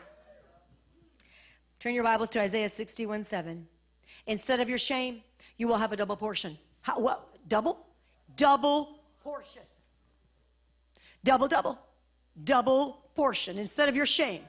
Turn 1.80 1.94
your 1.94 2.04
Bibles 2.04 2.30
to 2.30 2.40
Isaiah 2.40 2.68
61 2.68 3.25
7. 3.25 3.66
Instead 4.28 4.61
of 4.61 4.68
your 4.68 4.78
shame, 4.78 5.23
you 5.56 5.66
will 5.66 5.78
have 5.78 5.90
a 5.90 5.97
double 5.97 6.16
portion. 6.16 6.56
How, 6.82 7.00
what? 7.00 7.26
Double? 7.49 7.78
Double 8.37 9.00
portion. 9.25 9.62
Double, 11.25 11.49
double. 11.49 11.78
Double 12.44 12.99
portion. 13.16 13.58
Instead 13.58 13.88
of 13.88 13.97
your 13.97 14.06
shame, 14.06 14.42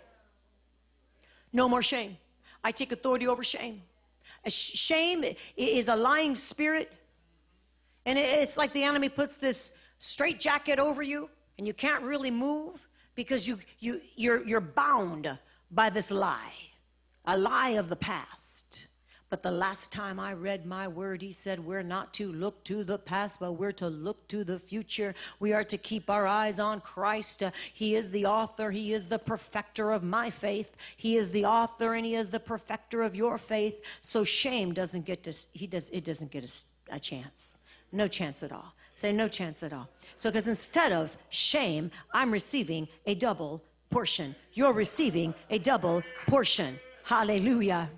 no 1.51 1.67
more 1.67 1.81
shame. 1.81 2.17
I 2.63 2.71
take 2.71 2.91
authority 2.91 3.27
over 3.27 3.41
shame. 3.41 3.81
Shame 4.47 5.23
is 5.57 5.87
a 5.87 5.95
lying 5.95 6.35
spirit, 6.35 6.91
and 8.05 8.19
it's 8.19 8.57
like 8.57 8.73
the 8.73 8.83
enemy 8.83 9.09
puts 9.09 9.37
this 9.37 9.71
straight 9.97 10.39
jacket 10.39 10.77
over 10.77 11.01
you, 11.01 11.29
and 11.57 11.65
you 11.65 11.73
can't 11.73 12.03
really 12.03 12.31
move 12.31 12.87
because 13.15 13.47
you, 13.47 13.59
you, 13.79 14.01
you're, 14.15 14.45
you're 14.45 14.61
bound 14.61 15.37
by 15.71 15.89
this 15.89 16.11
lie, 16.11 16.53
a 17.25 17.37
lie 17.37 17.71
of 17.71 17.89
the 17.89 17.95
past. 17.95 18.87
But 19.29 19.43
the 19.43 19.51
last 19.51 19.91
time 19.91 20.19
I 20.19 20.33
read 20.33 20.65
my 20.65 20.87
word, 20.87 21.21
he 21.21 21.31
said, 21.31 21.63
We're 21.63 21.83
not 21.83 22.13
to 22.15 22.31
look 22.31 22.63
to 22.63 22.83
the 22.83 22.97
past, 22.97 23.39
but 23.39 23.53
we're 23.53 23.71
to 23.73 23.87
look 23.87 24.27
to 24.29 24.43
the 24.43 24.57
future. 24.57 25.13
We 25.39 25.53
are 25.53 25.63
to 25.65 25.77
keep 25.77 26.09
our 26.09 26.25
eyes 26.25 26.59
on 26.59 26.81
Christ. 26.81 27.43
Uh, 27.43 27.51
he 27.71 27.95
is 27.95 28.09
the 28.09 28.25
author, 28.25 28.71
He 28.71 28.93
is 28.93 29.05
the 29.05 29.19
perfecter 29.19 29.91
of 29.91 30.03
my 30.03 30.31
faith. 30.31 30.75
He 30.97 31.15
is 31.15 31.29
the 31.29 31.45
author 31.45 31.93
and 31.93 32.05
He 32.05 32.15
is 32.15 32.31
the 32.31 32.39
perfecter 32.39 33.03
of 33.03 33.15
your 33.15 33.37
faith. 33.37 33.83
So 34.01 34.23
shame 34.23 34.73
doesn't 34.73 35.05
get 35.05 35.23
to, 35.23 35.33
he 35.53 35.67
does, 35.67 35.91
it 35.91 36.03
doesn't 36.03 36.31
get 36.31 36.43
a, 36.43 36.95
a 36.95 36.99
chance. 36.99 37.59
No 37.91 38.07
chance 38.07 38.41
at 38.41 38.51
all. 38.51 38.73
Say, 38.95 39.11
no 39.11 39.27
chance 39.27 39.63
at 39.63 39.71
all. 39.71 39.87
So, 40.17 40.29
because 40.29 40.47
instead 40.47 40.91
of 40.91 41.15
shame, 41.29 41.89
I'm 42.13 42.31
receiving 42.31 42.87
a 43.05 43.15
double 43.15 43.63
portion. 43.89 44.35
You're 44.53 44.73
receiving 44.73 45.33
a 45.49 45.57
double 45.57 46.03
portion. 46.27 46.77
Hallelujah 47.05 47.89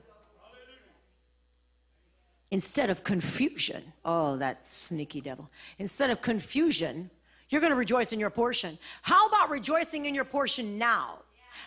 instead 2.52 2.90
of 2.90 3.04
confusion, 3.04 3.82
oh, 4.06 4.38
that 4.38 4.66
sneaky 4.68 5.22
devil, 5.22 5.50
instead 5.80 6.10
of 6.10 6.22
confusion, 6.22 7.10
you're 7.50 7.62
going 7.62 7.72
to 7.72 7.78
rejoice 7.78 8.14
in 8.14 8.20
your 8.20 8.30
portion. 8.30 8.78
How 9.02 9.28
about 9.28 9.50
rejoicing 9.50 10.06
in 10.06 10.14
your 10.14 10.26
portion 10.26 10.78
now? 10.78 11.20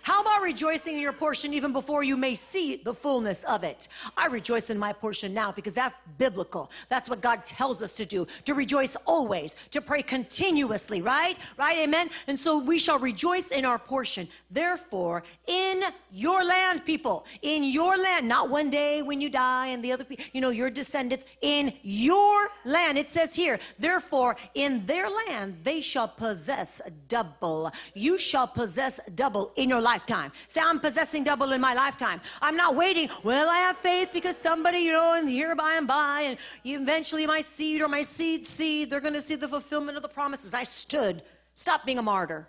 How 0.03 0.23
about 0.23 0.43
rejoicing 0.43 0.95
in 0.95 1.01
your 1.01 1.13
portion 1.13 1.55
even 1.55 1.73
before 1.73 2.03
you 2.03 2.17
may 2.17 2.35
see 2.35 2.77
the 2.77 2.95
fullness 2.95 3.45
of 3.45 3.65
it? 3.65 3.89
I 4.17 4.27
rejoice 4.27 4.71
in 4.71 4.79
my 4.79 4.93
portion 4.93 5.33
now 5.35 5.53
because 5.53 5.75
that's 5.75 5.97
biblical. 6.19 6.71
That's 6.89 7.09
what 7.09 7.21
God 7.21 7.45
tells 7.45 7.83
us 7.83 7.95
to 7.95 8.05
do 8.05 8.27
to 8.45 8.55
rejoice 8.55 8.97
always, 9.07 9.57
to 9.71 9.81
pray 9.81 10.03
continuously, 10.03 11.03
right? 11.03 11.37
Right? 11.57 11.79
Amen. 11.79 12.11
And 12.27 12.39
so 12.39 12.59
we 12.59 12.79
shall 12.79 12.99
rejoice 12.99 13.51
in 13.51 13.65
our 13.65 13.79
portion. 13.79 14.29
Therefore, 14.51 15.25
in 15.47 15.83
your 16.13 16.45
land, 16.45 16.85
people, 16.85 17.27
in 17.43 17.65
your 17.65 17.97
land, 17.97 18.29
not 18.29 18.51
one 18.51 18.71
day 18.71 19.03
when 19.03 19.21
you 19.21 19.29
die 19.29 19.69
and 19.69 19.85
the 19.85 19.93
other 19.93 20.05
people, 20.05 20.25
you 20.33 20.41
know, 20.41 20.51
your 20.51 20.71
descendants, 20.71 21.25
in 21.41 21.73
your 21.83 22.49
land, 22.65 22.99
it 22.99 23.09
says 23.09 23.35
here, 23.35 23.59
therefore, 23.79 24.37
in 24.55 24.85
their 24.87 25.09
land, 25.11 25.59
they 25.63 25.81
shall 25.81 26.09
possess 26.09 26.81
double. 27.09 27.73
You 27.95 28.19
shall 28.19 28.47
possess 28.47 29.01
double 29.15 29.53
in 29.57 29.69
your 29.75 29.83
lifetime. 29.83 30.31
Say, 30.49 30.61
I'm 30.61 30.79
possessing 30.79 31.25
double 31.25 31.53
in 31.53 31.61
my 31.61 31.75
lifetime. 31.75 32.21
I'm 32.41 32.57
not 32.57 32.77
waiting. 32.77 33.09
Well, 33.23 33.49
I 33.51 33.59
have 33.59 33.77
faith 33.77 34.11
because 34.13 34.37
somebody, 34.37 34.79
you 34.79 34.93
know, 34.93 35.15
and 35.15 35.29
here 35.29 35.55
by 35.57 35.75
and 35.75 35.87
by, 35.87 36.23
and 36.29 36.39
you 36.63 36.81
eventually 36.81 37.27
my 37.27 37.41
seed 37.41 37.83
or 37.83 37.89
my 37.89 38.03
seed 38.03 38.47
seed, 38.47 38.89
they're 38.89 39.01
going 39.01 39.15
to 39.15 39.23
see 39.23 39.35
the 39.35 39.49
fulfillment 39.49 39.97
of 39.97 40.03
the 40.03 40.09
promises. 40.09 40.55
I 40.55 40.65
stood. 40.65 41.23
Stop 41.55 41.85
being 41.85 41.99
a 41.99 42.03
martyr. 42.03 42.47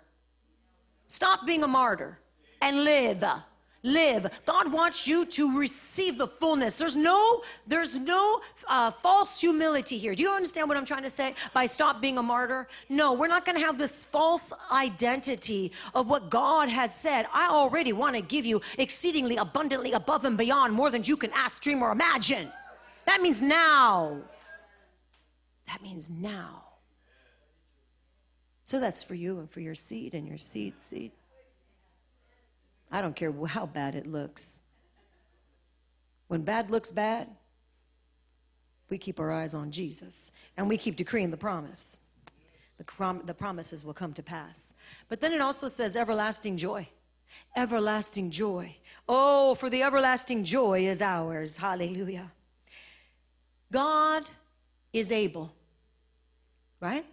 Stop 1.08 1.46
being 1.46 1.62
a 1.64 1.68
martyr 1.68 2.18
and 2.60 2.84
live 2.84 3.24
live. 3.86 4.26
God 4.44 4.70
wants 4.72 5.06
you 5.06 5.24
to 5.24 5.56
receive 5.56 6.18
the 6.18 6.26
fullness. 6.26 6.76
There's 6.76 6.96
no, 6.96 7.42
there's 7.66 7.98
no 7.98 8.40
uh, 8.68 8.90
false 8.90 9.40
humility 9.40 9.96
here. 9.96 10.14
Do 10.14 10.22
you 10.22 10.30
understand 10.30 10.68
what 10.68 10.76
I'm 10.76 10.84
trying 10.84 11.04
to 11.04 11.10
say 11.10 11.34
by 11.54 11.66
stop 11.66 12.00
being 12.00 12.18
a 12.18 12.22
martyr? 12.22 12.68
No, 12.88 13.14
we're 13.14 13.28
not 13.28 13.44
going 13.44 13.58
to 13.58 13.64
have 13.64 13.78
this 13.78 14.04
false 14.04 14.52
identity 14.70 15.72
of 15.94 16.08
what 16.08 16.28
God 16.28 16.68
has 16.68 16.94
said. 16.94 17.26
I 17.32 17.48
already 17.48 17.92
want 17.92 18.16
to 18.16 18.22
give 18.22 18.44
you 18.44 18.60
exceedingly 18.76 19.36
abundantly 19.36 19.92
above 19.92 20.24
and 20.24 20.36
beyond 20.36 20.72
more 20.74 20.90
than 20.90 21.04
you 21.04 21.16
can 21.16 21.30
ask, 21.32 21.62
dream, 21.62 21.82
or 21.82 21.92
imagine. 21.92 22.50
That 23.06 23.22
means 23.22 23.40
now. 23.40 24.18
That 25.68 25.82
means 25.82 26.10
now. 26.10 26.64
So 28.64 28.80
that's 28.80 29.02
for 29.02 29.14
you 29.14 29.38
and 29.38 29.48
for 29.48 29.60
your 29.60 29.76
seed 29.76 30.14
and 30.14 30.26
your 30.26 30.38
seed 30.38 30.74
seed. 30.80 31.12
I 32.90 33.00
don't 33.00 33.16
care 33.16 33.32
how 33.46 33.66
bad 33.66 33.94
it 33.94 34.06
looks. 34.06 34.60
When 36.28 36.42
bad 36.42 36.70
looks 36.70 36.90
bad, 36.90 37.28
we 38.88 38.98
keep 38.98 39.18
our 39.18 39.32
eyes 39.32 39.54
on 39.54 39.70
Jesus 39.70 40.32
and 40.56 40.68
we 40.68 40.76
keep 40.76 40.96
decreeing 40.96 41.30
the 41.30 41.36
promise. 41.36 42.00
The, 42.78 42.84
prom- 42.84 43.22
the 43.24 43.34
promises 43.34 43.84
will 43.84 43.94
come 43.94 44.12
to 44.12 44.22
pass. 44.22 44.74
But 45.08 45.20
then 45.20 45.32
it 45.32 45.40
also 45.40 45.66
says 45.68 45.96
everlasting 45.96 46.56
joy. 46.56 46.88
Everlasting 47.56 48.30
joy. 48.30 48.76
Oh, 49.08 49.54
for 49.54 49.70
the 49.70 49.82
everlasting 49.82 50.44
joy 50.44 50.86
is 50.86 51.00
ours. 51.00 51.56
Hallelujah. 51.56 52.30
God 53.72 54.28
is 54.92 55.10
able, 55.10 55.52
right? 56.80 57.04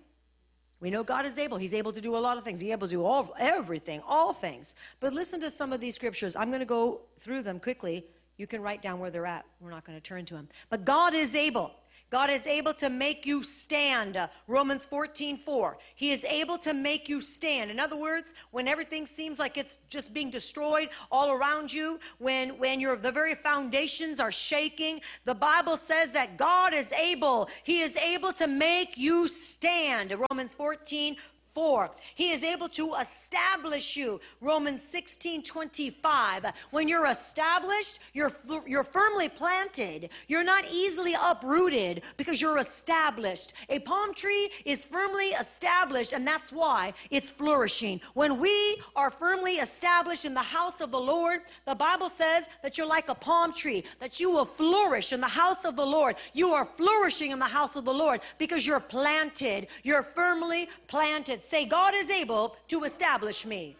We 0.83 0.89
know 0.89 1.01
God 1.01 1.25
is 1.25 1.39
able. 1.39 1.57
He's 1.57 1.73
able 1.73 1.93
to 1.93 2.01
do 2.01 2.17
a 2.17 2.19
lot 2.19 2.37
of 2.37 2.43
things. 2.43 2.59
He's 2.59 2.71
able 2.71 2.89
to 2.89 2.91
do 2.91 3.05
all 3.05 3.33
everything, 3.39 4.01
all 4.05 4.33
things. 4.33 4.75
But 4.99 5.13
listen 5.13 5.39
to 5.39 5.49
some 5.49 5.71
of 5.71 5.79
these 5.79 5.95
scriptures. 5.95 6.35
I'm 6.35 6.49
going 6.49 6.59
to 6.59 6.65
go 6.65 6.99
through 7.19 7.43
them 7.43 7.57
quickly. 7.61 8.05
You 8.35 8.47
can 8.47 8.61
write 8.61 8.81
down 8.81 8.99
where 8.99 9.09
they're 9.09 9.25
at. 9.25 9.45
We're 9.61 9.69
not 9.69 9.85
going 9.85 9.97
to 9.97 10.03
turn 10.03 10.25
to 10.25 10.33
them. 10.33 10.49
But 10.69 10.83
God 10.83 11.13
is 11.13 11.37
able. 11.37 11.71
God 12.09 12.29
is 12.29 12.45
able 12.45 12.73
to 12.75 12.89
make 12.89 13.25
you 13.25 13.41
stand. 13.41 14.17
Uh, 14.17 14.27
Romans 14.47 14.85
14, 14.85 15.37
4. 15.37 15.77
He 15.95 16.11
is 16.11 16.23
able 16.25 16.57
to 16.59 16.73
make 16.73 17.09
you 17.09 17.21
stand. 17.21 17.71
In 17.71 17.79
other 17.79 17.95
words, 17.95 18.33
when 18.51 18.67
everything 18.67 19.05
seems 19.05 19.39
like 19.39 19.57
it's 19.57 19.79
just 19.89 20.13
being 20.13 20.29
destroyed 20.29 20.89
all 21.11 21.31
around 21.31 21.73
you, 21.73 21.99
when, 22.19 22.57
when 22.59 22.79
your, 22.79 22.95
the 22.97 23.11
very 23.11 23.35
foundations 23.35 24.19
are 24.19 24.31
shaking, 24.31 25.01
the 25.25 25.33
Bible 25.33 25.75
says 25.75 26.11
that 26.13 26.37
God 26.37 26.73
is 26.73 26.91
able. 26.93 27.49
He 27.63 27.81
is 27.81 27.97
able 27.97 28.31
to 28.33 28.47
make 28.47 28.97
you 28.97 29.27
stand. 29.27 30.13
Romans 30.29 30.53
14, 30.53 31.15
4. 31.53 31.91
He 32.15 32.31
is 32.31 32.43
able 32.43 32.69
to 32.69 32.95
establish 32.95 33.95
you. 33.95 34.19
Romans 34.41 34.81
16 34.81 35.43
25. 35.43 36.45
When 36.71 36.87
you're 36.87 37.07
established, 37.07 37.99
you're, 38.13 38.31
you're 38.65 38.83
firmly 38.83 39.29
planted. 39.29 40.09
You're 40.27 40.43
not 40.43 40.65
easily 40.71 41.15
uprooted 41.21 42.03
because 42.17 42.41
you're 42.41 42.57
established. 42.57 43.53
A 43.69 43.79
palm 43.79 44.13
tree 44.13 44.49
is 44.65 44.83
firmly 44.83 45.29
established, 45.29 46.13
and 46.13 46.25
that's 46.25 46.51
why 46.51 46.93
it's 47.11 47.31
flourishing. 47.31 48.01
When 48.13 48.39
we 48.39 48.81
are 48.95 49.09
firmly 49.11 49.57
established 49.57 50.25
in 50.25 50.33
the 50.33 50.39
house 50.39 50.81
of 50.81 50.91
the 50.91 50.99
Lord, 50.99 51.41
the 51.65 51.75
Bible 51.75 52.09
says 52.09 52.49
that 52.63 52.77
you're 52.77 52.87
like 52.87 53.09
a 53.09 53.15
palm 53.15 53.53
tree, 53.53 53.83
that 53.99 54.19
you 54.19 54.31
will 54.31 54.45
flourish 54.45 55.13
in 55.13 55.21
the 55.21 55.27
house 55.27 55.65
of 55.65 55.75
the 55.75 55.85
Lord. 55.85 56.15
You 56.33 56.49
are 56.49 56.65
flourishing 56.65 57.31
in 57.31 57.39
the 57.39 57.45
house 57.45 57.75
of 57.75 57.85
the 57.85 57.93
Lord 57.93 58.21
because 58.37 58.65
you're 58.65 58.79
planted. 58.79 59.67
You're 59.83 60.03
firmly 60.03 60.69
planted 60.87 61.42
say, 61.43 61.65
God 61.65 61.93
is 61.95 62.09
able 62.09 62.57
to 62.67 62.83
establish 62.83 63.45
me. 63.45 63.75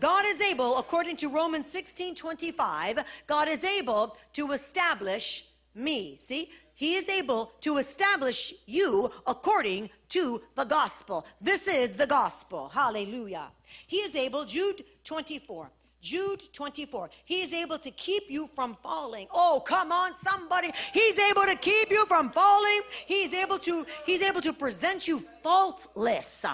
God 0.00 0.24
is 0.26 0.40
able, 0.40 0.78
according 0.78 1.16
to 1.16 1.28
Romans 1.28 1.66
16 1.70 2.14
25, 2.14 3.04
God 3.26 3.48
is 3.48 3.64
able 3.64 4.16
to 4.32 4.52
establish 4.52 5.46
me. 5.74 6.16
See? 6.18 6.50
He 6.74 6.96
is 6.96 7.08
able 7.08 7.52
to 7.60 7.78
establish 7.78 8.52
you 8.66 9.10
according 9.26 9.90
to 10.08 10.42
the 10.56 10.64
gospel. 10.64 11.24
This 11.40 11.68
is 11.68 11.96
the 11.96 12.06
gospel. 12.06 12.68
Hallelujah. 12.68 13.46
He 13.86 13.98
is 13.98 14.16
able, 14.16 14.44
Jude 14.44 14.84
24. 15.04 15.70
Jude 16.00 16.42
24. 16.52 17.10
He 17.24 17.42
is 17.42 17.54
able 17.54 17.78
to 17.78 17.90
keep 17.92 18.24
you 18.28 18.50
from 18.54 18.76
falling. 18.82 19.26
Oh, 19.32 19.62
come 19.64 19.90
on, 19.90 20.16
somebody. 20.16 20.70
He's 20.92 21.18
able 21.18 21.42
to 21.42 21.56
keep 21.56 21.90
you 21.90 22.04
from 22.06 22.28
falling. 22.28 22.82
He's 23.06 23.32
able 23.32 23.58
to, 23.60 23.86
he's 24.04 24.20
able 24.20 24.42
to 24.42 24.52
present 24.52 25.08
you 25.08 25.24
faultless 25.42 26.44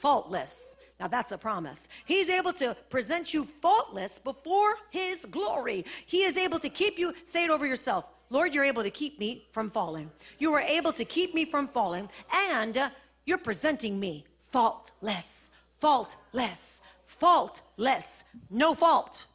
faultless. 0.00 0.76
Now 1.00 1.08
that's 1.08 1.32
a 1.32 1.38
promise. 1.38 1.88
He's 2.04 2.28
able 2.28 2.52
to 2.54 2.76
present 2.90 3.32
you 3.32 3.44
faultless 3.44 4.18
before 4.18 4.74
His 4.90 5.24
glory. 5.24 5.84
He 6.06 6.22
is 6.24 6.36
able 6.36 6.58
to 6.60 6.68
keep 6.68 6.98
you, 6.98 7.14
say 7.24 7.44
it 7.44 7.50
over 7.50 7.66
yourself. 7.66 8.04
Lord, 8.30 8.54
you're 8.54 8.64
able 8.64 8.82
to 8.82 8.90
keep 8.90 9.18
me 9.18 9.46
from 9.52 9.70
falling. 9.70 10.10
You 10.38 10.52
are 10.54 10.60
able 10.60 10.92
to 10.92 11.04
keep 11.04 11.34
me 11.34 11.44
from 11.44 11.68
falling, 11.68 12.08
and 12.50 12.76
uh, 12.76 12.90
you're 13.24 13.38
presenting 13.38 13.98
me 13.98 14.24
faultless, 14.48 15.50
faultless, 15.80 16.82
faultless, 17.06 18.24
no 18.50 18.74
fault. 18.74 19.26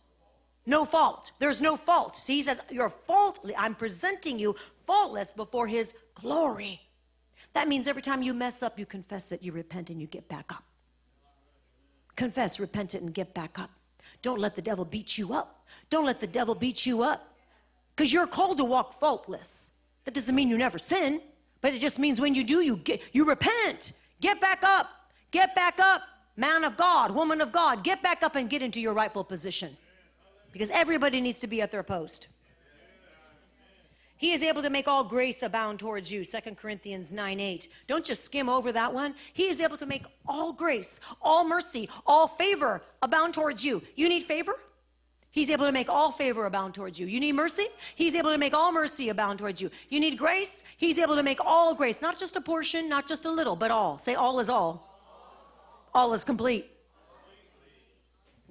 No 0.65 0.85
fault. 0.85 1.31
There's 1.39 1.61
no 1.61 1.75
fault. 1.75 2.15
See, 2.15 2.35
he 2.35 2.41
says, 2.41 2.61
You're 2.69 2.89
faultless. 2.89 3.55
I'm 3.57 3.75
presenting 3.75 4.39
you 4.39 4.55
faultless 4.87 5.33
before 5.33 5.67
his 5.67 5.93
glory. 6.15 6.81
That 7.53 7.67
means 7.67 7.87
every 7.87 8.01
time 8.01 8.21
you 8.21 8.33
mess 8.33 8.63
up, 8.63 8.77
you 8.79 8.85
confess 8.85 9.31
it, 9.31 9.43
you 9.43 9.51
repent, 9.51 9.89
and 9.89 10.01
you 10.01 10.07
get 10.07 10.27
back 10.27 10.51
up. 10.51 10.63
Confess, 12.15 12.59
repent 12.59 12.95
it, 12.95 13.01
and 13.01 13.13
get 13.13 13.33
back 13.33 13.57
up. 13.59 13.69
Don't 14.21 14.39
let 14.39 14.55
the 14.55 14.61
devil 14.61 14.85
beat 14.85 15.17
you 15.17 15.33
up. 15.33 15.65
Don't 15.89 16.05
let 16.05 16.19
the 16.19 16.27
devil 16.27 16.55
beat 16.55 16.85
you 16.85 17.03
up. 17.03 17.35
Because 17.95 18.11
you're 18.11 18.27
called 18.27 18.57
to 18.57 18.63
walk 18.63 18.99
faultless. 18.99 19.71
That 20.05 20.13
doesn't 20.13 20.33
mean 20.33 20.49
you 20.49 20.57
never 20.57 20.79
sin, 20.79 21.21
but 21.61 21.73
it 21.73 21.79
just 21.79 21.99
means 21.99 22.19
when 22.19 22.35
you 22.35 22.43
do, 22.43 22.61
you 22.61 22.77
get 22.77 23.01
you 23.13 23.23
repent. 23.25 23.93
Get 24.19 24.41
back 24.41 24.63
up. 24.63 24.89
Get 25.31 25.55
back 25.55 25.79
up. 25.79 26.01
Man 26.35 26.63
of 26.63 26.77
God, 26.77 27.11
woman 27.11 27.41
of 27.41 27.51
God, 27.51 27.83
get 27.83 28.01
back 28.01 28.23
up 28.23 28.35
and 28.35 28.49
get 28.49 28.63
into 28.63 28.81
your 28.81 28.93
rightful 28.93 29.23
position. 29.23 29.77
Because 30.51 30.69
everybody 30.71 31.21
needs 31.21 31.39
to 31.39 31.47
be 31.47 31.61
at 31.61 31.71
their 31.71 31.83
post. 31.83 32.27
He 34.23 34.31
is 34.31 34.41
able 34.41 34.61
to 34.61 34.69
make 34.69 34.87
all 34.87 35.03
grace 35.03 35.43
abound 35.43 35.79
towards 35.79 36.09
you. 36.09 36.23
2 36.23 36.55
Corinthians 36.55 37.11
9 37.11 37.41
8. 37.41 37.67
Don't 37.87 38.05
just 38.05 38.23
skim 38.23 38.47
over 38.47 38.71
that 38.71 38.93
one. 38.93 39.15
He 39.33 39.49
is 39.49 39.59
able 39.59 39.75
to 39.75 39.85
make 39.85 40.05
all 40.25 40.53
grace, 40.53 41.01
all 41.21 41.45
mercy, 41.45 41.89
all 42.07 42.29
favor 42.29 42.81
abound 43.01 43.33
towards 43.33 43.65
you. 43.65 43.81
You 43.97 44.07
need 44.07 44.23
favor? 44.23 44.55
He's 45.31 45.49
able 45.49 45.65
to 45.65 45.73
make 45.73 45.89
all 45.89 46.09
favor 46.09 46.45
abound 46.45 46.73
towards 46.73 46.97
you. 46.97 47.05
You 47.05 47.19
need 47.19 47.33
mercy? 47.33 47.67
He's 47.95 48.15
able 48.15 48.31
to 48.31 48.37
make 48.37 48.53
all 48.53 48.71
mercy 48.71 49.09
abound 49.09 49.39
towards 49.39 49.61
you. 49.61 49.69
You 49.89 49.99
need 49.99 50.17
grace? 50.17 50.63
He's 50.77 50.99
able 50.99 51.17
to 51.17 51.23
make 51.23 51.41
all 51.45 51.75
grace, 51.75 52.01
not 52.01 52.17
just 52.17 52.37
a 52.37 52.41
portion, 52.41 52.87
not 52.87 53.09
just 53.09 53.25
a 53.25 53.29
little, 53.29 53.57
but 53.57 53.71
all. 53.71 53.97
Say, 53.97 54.15
all 54.15 54.39
is 54.39 54.47
all. 54.47 54.87
All 55.93 56.13
is 56.13 56.23
complete. 56.23 56.72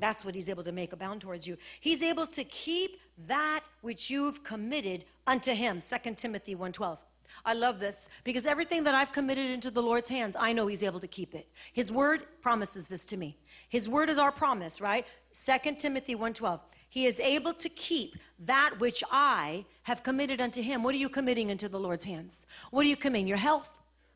That's 0.03 0.25
what 0.25 0.35
he's 0.35 0.49
able 0.49 0.65
to 0.65 0.73
make 0.73 0.93
abound 0.93 1.21
towards 1.21 1.47
you. 1.47 1.57
He's 1.79 2.03
able 2.03 2.27
to 2.27 2.43
keep 2.43 3.01
that 3.29 3.61
which 3.83 4.11
you've 4.11 4.43
committed 4.43 5.05
unto 5.29 5.53
him. 5.53 5.79
2 5.79 6.15
timothy 6.15 6.57
1.12 6.57 6.99
i 7.47 7.55
love 7.55 7.79
this 7.79 8.11
because 8.25 8.45
everything 8.45 8.85
that 8.85 8.95
i've 8.95 9.13
committed 9.13 9.49
into 9.49 9.71
the 9.71 9.83
lord's 9.83 10.11
hands 10.11 10.37
i 10.39 10.53
know 10.53 10.67
he's 10.67 10.83
able 10.83 10.99
to 10.99 11.07
keep 11.07 11.37
it. 11.37 11.47
His 11.73 11.93
word 11.93 12.27
promises 12.41 12.89
this 12.89 13.05
to 13.07 13.17
me. 13.17 13.39
His 13.69 13.89
word 13.89 14.11
is 14.11 14.19
our 14.19 14.33
promise 14.33 14.81
right? 14.81 15.07
2 15.33 15.77
timothy 15.77 16.17
1.12 16.17 16.59
he 16.89 17.07
is 17.07 17.21
able 17.21 17.55
to 17.55 17.69
keep 17.69 18.17
that 18.41 18.73
which 18.81 19.05
i 19.13 19.65
have 19.85 20.03
committed 20.03 20.41
unto 20.41 20.63
him. 20.63 20.83
What 20.83 20.97
are 20.97 21.05
you 21.07 21.09
committing 21.09 21.49
into 21.51 21.69
the 21.69 21.79
lord's 21.79 22.05
hands? 22.05 22.49
What 22.73 22.85
are 22.85 22.89
you 22.89 22.97
committing? 22.97 23.29
Your 23.29 23.45
health? 23.49 23.71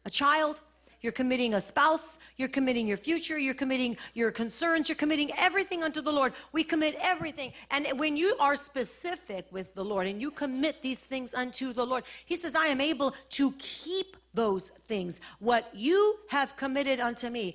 A 0.04 0.10
child 0.10 0.62
you're 1.06 1.12
committing 1.12 1.54
a 1.54 1.60
spouse, 1.60 2.18
you're 2.36 2.48
committing 2.48 2.84
your 2.88 2.96
future, 2.96 3.38
you're 3.38 3.54
committing 3.54 3.96
your 4.14 4.32
concerns, 4.32 4.88
you're 4.88 4.96
committing 4.96 5.30
everything 5.38 5.84
unto 5.84 6.00
the 6.00 6.10
Lord. 6.10 6.32
We 6.50 6.64
commit 6.64 6.96
everything. 7.00 7.52
And 7.70 7.86
when 7.96 8.16
you 8.16 8.36
are 8.40 8.56
specific 8.56 9.46
with 9.52 9.72
the 9.76 9.84
Lord 9.84 10.08
and 10.08 10.20
you 10.20 10.32
commit 10.32 10.82
these 10.82 11.04
things 11.04 11.32
unto 11.32 11.72
the 11.72 11.86
Lord, 11.86 12.02
He 12.24 12.34
says, 12.34 12.56
I 12.56 12.66
am 12.66 12.80
able 12.80 13.14
to 13.30 13.52
keep 13.56 14.16
those 14.34 14.70
things. 14.88 15.20
What 15.38 15.70
you 15.72 16.16
have 16.26 16.56
committed 16.56 16.98
unto 16.98 17.30
me, 17.30 17.54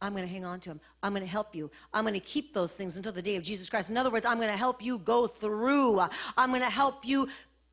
I'm 0.00 0.14
going 0.14 0.26
to 0.26 0.32
hang 0.32 0.46
on 0.46 0.58
to 0.60 0.70
him. 0.70 0.80
I'm 1.02 1.12
going 1.12 1.22
to 1.22 1.28
help 1.28 1.54
you. 1.54 1.70
I'm 1.92 2.04
going 2.04 2.14
to 2.14 2.20
keep 2.20 2.54
those 2.54 2.72
things 2.72 2.96
until 2.96 3.12
the 3.12 3.20
day 3.20 3.36
of 3.36 3.42
Jesus 3.42 3.68
Christ. 3.68 3.90
In 3.90 3.98
other 3.98 4.10
words, 4.10 4.24
I'm 4.24 4.38
going 4.38 4.50
to 4.50 4.56
help 4.56 4.82
you 4.82 4.96
go 4.96 5.26
through. 5.26 6.00
I'm 6.38 6.48
going 6.48 6.62
to 6.62 6.70
help 6.70 7.04
you 7.04 7.28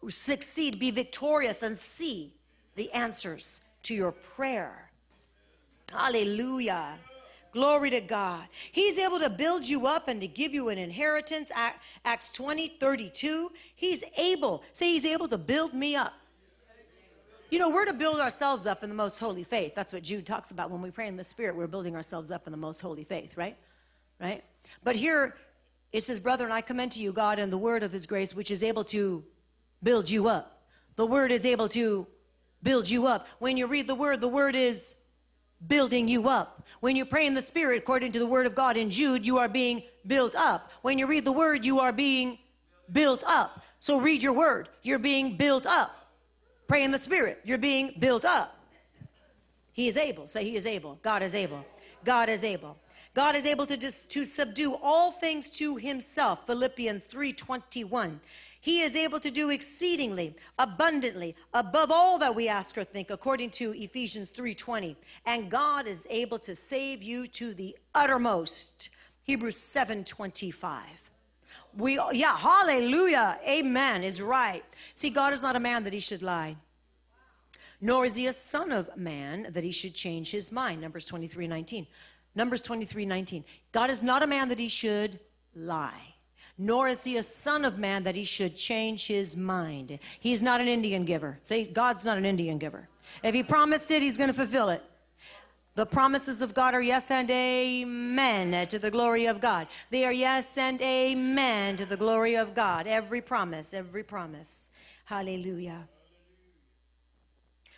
succeed, 0.10 0.80
be 0.80 0.92
victorious, 0.92 1.64
and 1.64 1.78
see 1.78 2.34
the 2.76 2.92
answers 2.92 3.62
to 3.84 3.96
your 3.96 4.12
prayer. 4.12 4.90
Hallelujah. 5.94 6.98
Glory 7.52 7.92
to 7.92 8.02
God. 8.02 8.46
He's 8.72 8.98
able 8.98 9.20
to 9.20 9.30
build 9.30 9.68
you 9.68 9.86
up 9.86 10.08
and 10.08 10.20
to 10.22 10.28
give 10.28 10.54
you 10.54 10.70
an 10.70 10.80
inheritance. 10.80 11.52
Acts 12.04 12.32
20, 12.32 12.78
32. 12.80 13.52
He's 13.76 14.04
able. 14.18 14.64
Say, 14.74 14.92
He's 14.92 15.06
able 15.06 15.28
to 15.28 15.38
build 15.38 15.74
me 15.74 15.96
up. 15.96 16.14
You 17.52 17.60
know, 17.60 17.70
we're 17.70 17.86
to 17.86 17.94
build 17.94 18.20
ourselves 18.20 18.66
up 18.66 18.82
in 18.82 18.90
the 18.90 18.96
most 18.96 19.20
holy 19.20 19.44
faith. 19.44 19.76
That's 19.76 19.94
what 19.94 20.02
Jude 20.02 20.26
talks 20.26 20.50
about 20.50 20.72
when 20.72 20.82
we 20.82 20.90
pray 20.90 21.08
in 21.08 21.16
the 21.16 21.24
Spirit. 21.24 21.56
We're 21.56 21.68
building 21.68 21.96
ourselves 21.96 22.32
up 22.32 22.48
in 22.48 22.52
the 22.52 22.58
most 22.58 22.82
holy 22.82 23.04
faith, 23.04 23.38
right? 23.38 23.56
Right? 24.20 24.44
But 24.84 24.96
here 24.96 25.36
it 25.92 26.02
says, 26.02 26.20
Brethren, 26.20 26.52
I 26.52 26.62
commend 26.62 26.94
to 26.94 27.00
you 27.00 27.14
God 27.14 27.38
and 27.38 27.54
the 27.54 27.58
word 27.60 27.84
of 27.84 27.92
his 27.92 28.08
grace, 28.08 28.34
which 28.34 28.50
is 28.50 28.64
able 28.64 28.84
to 28.86 29.24
build 29.84 30.10
you 30.10 30.28
up. 30.28 30.64
The 30.96 31.06
word 31.06 31.32
is 31.32 31.46
able 31.46 31.70
to 31.70 32.08
build 32.64 32.90
you 32.90 33.06
up. 33.06 33.28
When 33.38 33.58
you 33.58 33.68
read 33.68 33.86
the 33.86 33.94
word, 33.94 34.20
the 34.20 34.28
word 34.28 34.56
is 34.56 34.96
building 35.68 36.08
you 36.08 36.30
up. 36.30 36.66
When 36.80 36.96
you 36.96 37.06
pray 37.06 37.26
in 37.26 37.34
the 37.34 37.42
Spirit, 37.42 37.78
according 37.80 38.12
to 38.14 38.20
the 38.20 38.28
Word 38.28 38.46
of 38.46 38.56
God 38.56 38.78
in 38.78 38.90
Jude, 38.90 39.26
you 39.26 39.38
are 39.38 39.48
being 39.48 39.84
built 40.06 40.36
up. 40.36 40.72
When 40.82 40.98
you 40.98 41.08
read 41.08 41.26
the 41.26 41.32
Word, 41.32 41.66
you 41.66 41.80
are 41.80 41.94
being 41.94 42.38
built 42.92 43.24
up. 43.26 43.62
So 43.80 43.98
read 43.98 44.22
your 44.22 44.34
Word. 44.34 44.70
You're 44.82 45.00
being 45.00 45.38
built 45.38 45.66
up. 45.66 45.96
Pray 46.68 46.84
in 46.84 46.92
the 46.92 46.98
Spirit. 46.98 47.40
You're 47.44 47.58
being 47.58 47.94
built 48.00 48.26
up. 48.26 48.58
He 49.72 49.88
is 49.88 49.98
able. 49.98 50.28
Say, 50.28 50.44
He 50.44 50.56
is 50.56 50.66
able. 50.66 51.00
God 51.02 51.24
is 51.24 51.36
able. 51.36 51.66
God 52.04 52.30
is 52.30 52.44
able. 52.44 52.78
God 53.14 53.36
is 53.36 53.46
able 53.46 53.66
to, 53.68 53.78
dis- 53.78 54.06
to 54.08 54.26
subdue 54.26 54.76
all 54.76 55.12
things 55.12 55.50
to 55.52 55.76
Himself. 55.76 56.46
Philippians 56.48 57.08
3:21. 57.08 58.20
He 58.64 58.80
is 58.80 58.96
able 58.96 59.20
to 59.20 59.30
do 59.30 59.50
exceedingly, 59.50 60.38
abundantly, 60.58 61.36
above 61.54 61.92
all 61.92 62.18
that 62.20 62.34
we 62.34 62.48
ask 62.48 62.78
or 62.78 62.86
think, 62.86 63.10
according 63.10 63.50
to 63.60 63.74
Ephesians 63.74 64.32
3:20. 64.32 64.96
And 65.26 65.52
God 65.52 65.86
is 65.86 66.08
able 66.10 66.40
to 66.40 66.56
save 66.56 67.04
you 67.04 67.28
to 67.28 67.54
the 67.54 67.78
uttermost. 67.94 68.88
Hebrews 69.24 69.58
7:25. 69.58 71.12
We 71.76 72.00
yeah, 72.14 72.38
hallelujah. 72.38 73.38
Amen 73.46 74.02
is 74.02 74.22
right. 74.22 74.64
See, 74.96 75.10
God 75.10 75.34
is 75.34 75.42
not 75.42 75.58
a 75.58 75.60
man 75.60 75.84
that 75.84 75.92
he 75.92 76.00
should 76.00 76.24
lie. 76.24 76.56
Nor 77.82 78.06
is 78.06 78.16
he 78.16 78.28
a 78.28 78.34
son 78.34 78.72
of 78.72 78.96
man 78.96 79.52
that 79.52 79.66
he 79.66 79.74
should 79.74 79.94
change 79.94 80.32
his 80.32 80.54
mind. 80.54 80.80
Numbers 80.80 81.06
23, 81.06 81.48
19. 81.48 81.86
Numbers 82.34 82.62
23, 82.62 83.06
19. 83.06 83.44
God 83.74 83.90
is 83.90 84.02
not 84.02 84.24
a 84.24 84.28
man 84.28 84.48
that 84.48 84.58
he 84.58 84.70
should 84.70 85.20
lie 85.54 86.13
nor 86.66 86.88
is 86.88 87.04
he 87.04 87.18
a 87.18 87.24
son 87.24 87.66
of 87.66 87.78
man 87.78 88.04
that 88.04 88.16
he 88.16 88.24
should 88.24 88.56
change 88.56 89.08
his 89.08 89.36
mind. 89.36 90.00
He's 90.20 90.42
not 90.42 90.62
an 90.62 90.68
Indian 90.68 91.04
giver. 91.04 91.40
Say, 91.42 91.66
God's 91.66 92.06
not 92.06 92.18
an 92.18 92.26
Indian 92.26 92.58
giver. 92.58 92.88
If 93.22 93.34
he 93.34 93.44
promised 93.44 93.92
it, 93.92 94.02
he's 94.02 94.18
going 94.18 94.30
to 94.30 94.34
fulfill 94.34 94.70
it. 94.70 94.82
The 95.76 95.86
promises 95.86 96.42
of 96.42 96.54
God 96.54 96.76
are 96.76 96.82
yes 96.82 97.10
and 97.10 97.30
amen 97.32 98.68
to 98.68 98.78
the 98.78 98.92
glory 98.92 99.26
of 99.26 99.42
God. 99.42 99.68
They 99.90 100.06
are 100.06 100.14
yes 100.14 100.58
and 100.58 100.80
amen 100.82 101.78
to 101.78 101.86
the 101.86 101.98
glory 101.98 102.36
of 102.36 102.54
God. 102.54 102.86
Every 102.86 103.22
promise, 103.22 103.74
every 103.74 104.04
promise. 104.04 104.70
Hallelujah. 105.06 105.88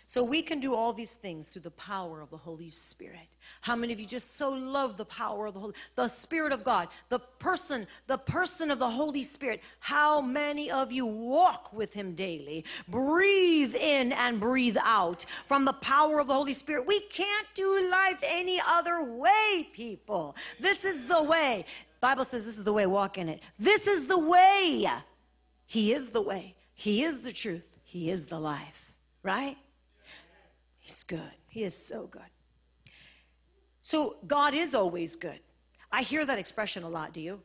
So 0.08 0.24
we 0.24 0.44
can 0.44 0.60
do 0.60 0.76
all 0.76 0.94
these 0.94 1.16
things 1.16 1.48
through 1.48 1.64
the 1.64 1.72
power 1.72 2.22
of 2.22 2.30
the 2.30 2.38
Holy 2.38 2.70
Spirit. 2.70 3.28
How 3.62 3.76
many 3.76 3.92
of 3.92 4.00
you 4.00 4.06
just 4.06 4.36
so 4.36 4.52
love 4.52 4.98
the 4.98 5.06
power 5.06 5.48
of 5.48 5.56
the 5.56 5.60
Holy 5.60 5.74
the 5.96 6.08
Spirit 6.08 6.52
of 6.52 6.64
God, 6.64 6.90
the 7.10 7.20
person, 7.20 7.88
the 8.06 8.18
person 8.18 8.70
of 8.70 8.78
the 8.78 8.90
Holy 8.90 9.24
Spirit? 9.24 9.62
How 9.80 10.22
many 10.22 10.70
of 10.70 10.92
you 10.92 11.08
walk 11.08 11.74
with 11.74 11.94
him 11.94 12.14
daily? 12.14 12.66
Breathe 12.88 13.74
in 13.74 14.12
and 14.12 14.40
breathe 14.40 14.78
out 14.80 15.26
from 15.48 15.66
the 15.66 15.74
power 15.74 16.20
of 16.20 16.28
the 16.28 16.34
Holy 16.34 16.54
Spirit. 16.54 16.86
We 16.86 17.00
can't 17.00 17.48
do 17.56 17.90
life 17.90 18.20
any 18.24 18.62
other 18.66 19.04
way, 19.04 19.70
people. 19.74 20.36
This 20.60 20.86
is 20.86 21.06
the 21.06 21.24
way. 21.24 21.66
Bible 22.00 22.26
says 22.26 22.46
this 22.46 22.60
is 22.60 22.64
the 22.64 22.74
way, 22.74 22.86
walk 22.86 23.18
in 23.18 23.28
it. 23.28 23.42
This 23.58 23.88
is 23.88 24.06
the 24.06 24.20
way. 24.20 24.88
He 25.66 25.94
is 25.94 26.12
the 26.12 26.22
way. 26.22 26.54
He 26.76 27.04
is 27.04 27.22
the 27.22 27.32
truth. 27.32 27.68
He 27.84 28.12
is 28.12 28.28
the 28.28 28.40
life. 28.40 28.94
Right? 29.24 29.58
He's 30.86 31.04
good. 31.04 31.32
He 31.48 31.64
is 31.64 31.76
so 31.76 32.06
good. 32.06 32.22
So 33.82 34.18
God 34.28 34.54
is 34.54 34.76
always 34.76 35.16
good. 35.16 35.40
I 35.92 36.04
hear 36.04 36.24
that 36.24 36.38
expression 36.38 36.84
a 36.84 36.88
lot, 36.88 37.12
do 37.12 37.22
you? 37.22 37.42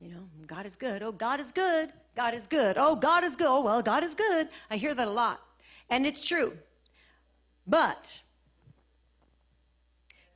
You 0.00 0.10
know, 0.10 0.28
God 0.46 0.64
is 0.64 0.76
good. 0.76 1.02
Oh, 1.02 1.10
God 1.10 1.40
is 1.40 1.50
good. 1.50 1.92
God 2.14 2.34
is 2.34 2.46
good. 2.46 2.78
Oh, 2.78 2.94
God 2.94 3.24
is 3.24 3.34
good. 3.34 3.48
Oh, 3.48 3.62
well, 3.62 3.82
God 3.82 4.04
is 4.04 4.14
good. 4.14 4.48
I 4.70 4.76
hear 4.76 4.94
that 4.94 5.08
a 5.08 5.10
lot. 5.10 5.40
And 5.90 6.06
it's 6.06 6.24
true. 6.24 6.56
But 7.66 8.22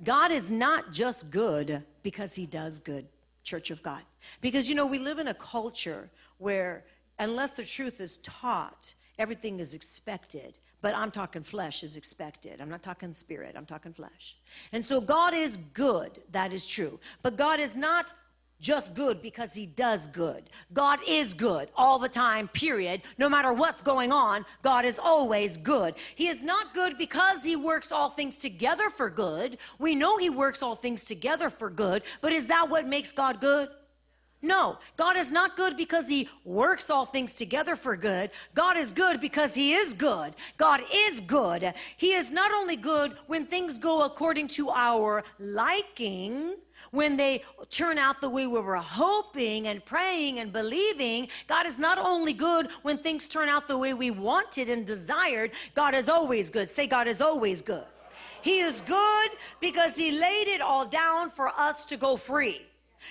God 0.03 0.33
is 0.33 0.51
not 0.51 0.91
just 0.91 1.31
good 1.31 1.85
because 2.03 2.35
he 2.35 2.45
does 2.45 2.81
good, 2.81 3.07
Church 3.45 3.71
of 3.71 3.85
God. 3.85 4.03
Because, 4.41 4.69
you 4.69 4.75
know, 4.75 4.87
we 4.87 4.99
live 4.99 5.21
in 5.21 5.29
a 5.29 5.35
culture 5.35 6.11
where 6.39 6.83
unless 7.21 7.53
the 7.53 7.65
truth 7.65 8.01
is 8.01 8.19
taught, 8.19 8.95
everything 9.17 9.61
is 9.61 9.75
expected. 9.75 10.59
But 10.83 10.95
I'm 10.95 11.11
talking 11.11 11.43
flesh 11.43 11.83
is 11.83 11.97
expected. 11.97 12.61
I'm 12.61 12.69
not 12.69 12.83
talking 12.83 13.13
spirit, 13.13 13.55
I'm 13.57 13.67
talking 13.67 13.95
flesh. 13.95 14.37
And 14.73 14.85
so 14.85 15.01
God 15.01 15.33
is 15.33 15.57
good, 15.57 16.21
that 16.33 16.53
is 16.53 16.67
true. 16.67 17.01
But 17.23 17.37
God 17.37 17.61
is 17.61 17.77
not 17.77 18.13
just 18.63 18.95
good 18.95 19.21
because 19.21 19.55
he 19.55 19.67
does 19.67 20.07
good. 20.07 20.45
God 20.73 21.01
is 21.07 21.35
good 21.35 21.69
all 21.77 21.99
the 21.99 22.09
time, 22.09 22.47
period. 22.49 23.03
No 23.19 23.29
matter 23.29 23.53
what's 23.53 23.83
going 23.83 24.13
on, 24.13 24.47
God 24.63 24.85
is 24.85 24.99
always 24.99 25.57
good. 25.57 25.95
He 26.15 26.29
is 26.29 26.45
not 26.45 26.73
good 26.73 26.97
because 26.97 27.43
he 27.45 27.57
works 27.57 27.91
all 27.91 28.11
things 28.11 28.39
together 28.39 28.89
for 28.89 29.11
good. 29.11 29.59
We 29.81 29.97
know 29.97 30.17
he 30.17 30.31
works 30.31 30.63
all 30.63 30.77
things 30.77 31.05
together 31.05 31.51
for 31.51 31.69
good, 31.69 32.05
but 32.21 32.33
is 32.33 32.47
that 32.47 32.71
what 32.71 32.87
makes 32.87 33.11
God 33.11 33.41
good? 33.41 33.69
No, 34.45 34.79
God 34.97 35.17
is 35.17 35.31
not 35.31 35.57
good 35.57 35.77
because 35.77 36.09
He 36.09 36.29
works 36.45 36.91
all 36.91 37.07
things 37.07 37.37
together 37.37 37.77
for 37.77 37.97
good. 37.97 38.31
God 38.55 38.77
is 38.77 38.91
good 38.91 39.21
because 39.21 39.55
He 39.55 39.73
is 39.75 39.95
good. 39.95 40.35
God 40.59 40.83
is 40.93 41.21
good. 41.21 41.73
He 41.97 42.15
is 42.15 42.33
not 42.33 42.51
only 42.51 42.75
good 42.75 43.13
when 43.29 43.47
things 43.47 43.79
go 43.79 44.03
according 44.03 44.49
to 44.49 44.71
our 44.71 45.23
liking, 45.39 46.57
when 46.91 47.17
they 47.17 47.45
turn 47.71 47.99
out 47.99 48.21
the 48.21 48.29
way 48.29 48.49
we 48.49 48.61
were 48.61 48.77
hoping 48.77 49.69
and 49.69 49.85
praying 49.85 50.41
and 50.41 50.53
believing. 50.53 51.29
God 51.47 51.65
is 51.67 51.79
not 51.79 51.99
only 51.99 52.33
good 52.33 52.69
when 52.83 52.99
things 52.99 53.29
turn 53.29 53.49
out 53.49 53.69
the 53.69 53.79
way 53.79 53.95
we 53.95 54.11
wanted 54.11 54.69
and 54.69 54.85
desired, 54.85 55.53
God 55.77 55.95
is 55.95 56.09
always 56.09 56.51
good. 56.51 56.71
Say, 56.73 56.89
God 56.89 57.07
is 57.07 57.21
always 57.21 57.63
good. 57.63 57.85
He 58.43 58.59
is 58.59 58.81
good 58.81 59.31
because 59.61 59.97
He 59.97 60.11
laid 60.11 60.49
it 60.49 60.61
all 60.61 60.85
down 60.85 61.31
for 61.31 61.49
us 61.49 61.85
to 61.87 61.97
go 61.97 62.17
free. 62.17 62.63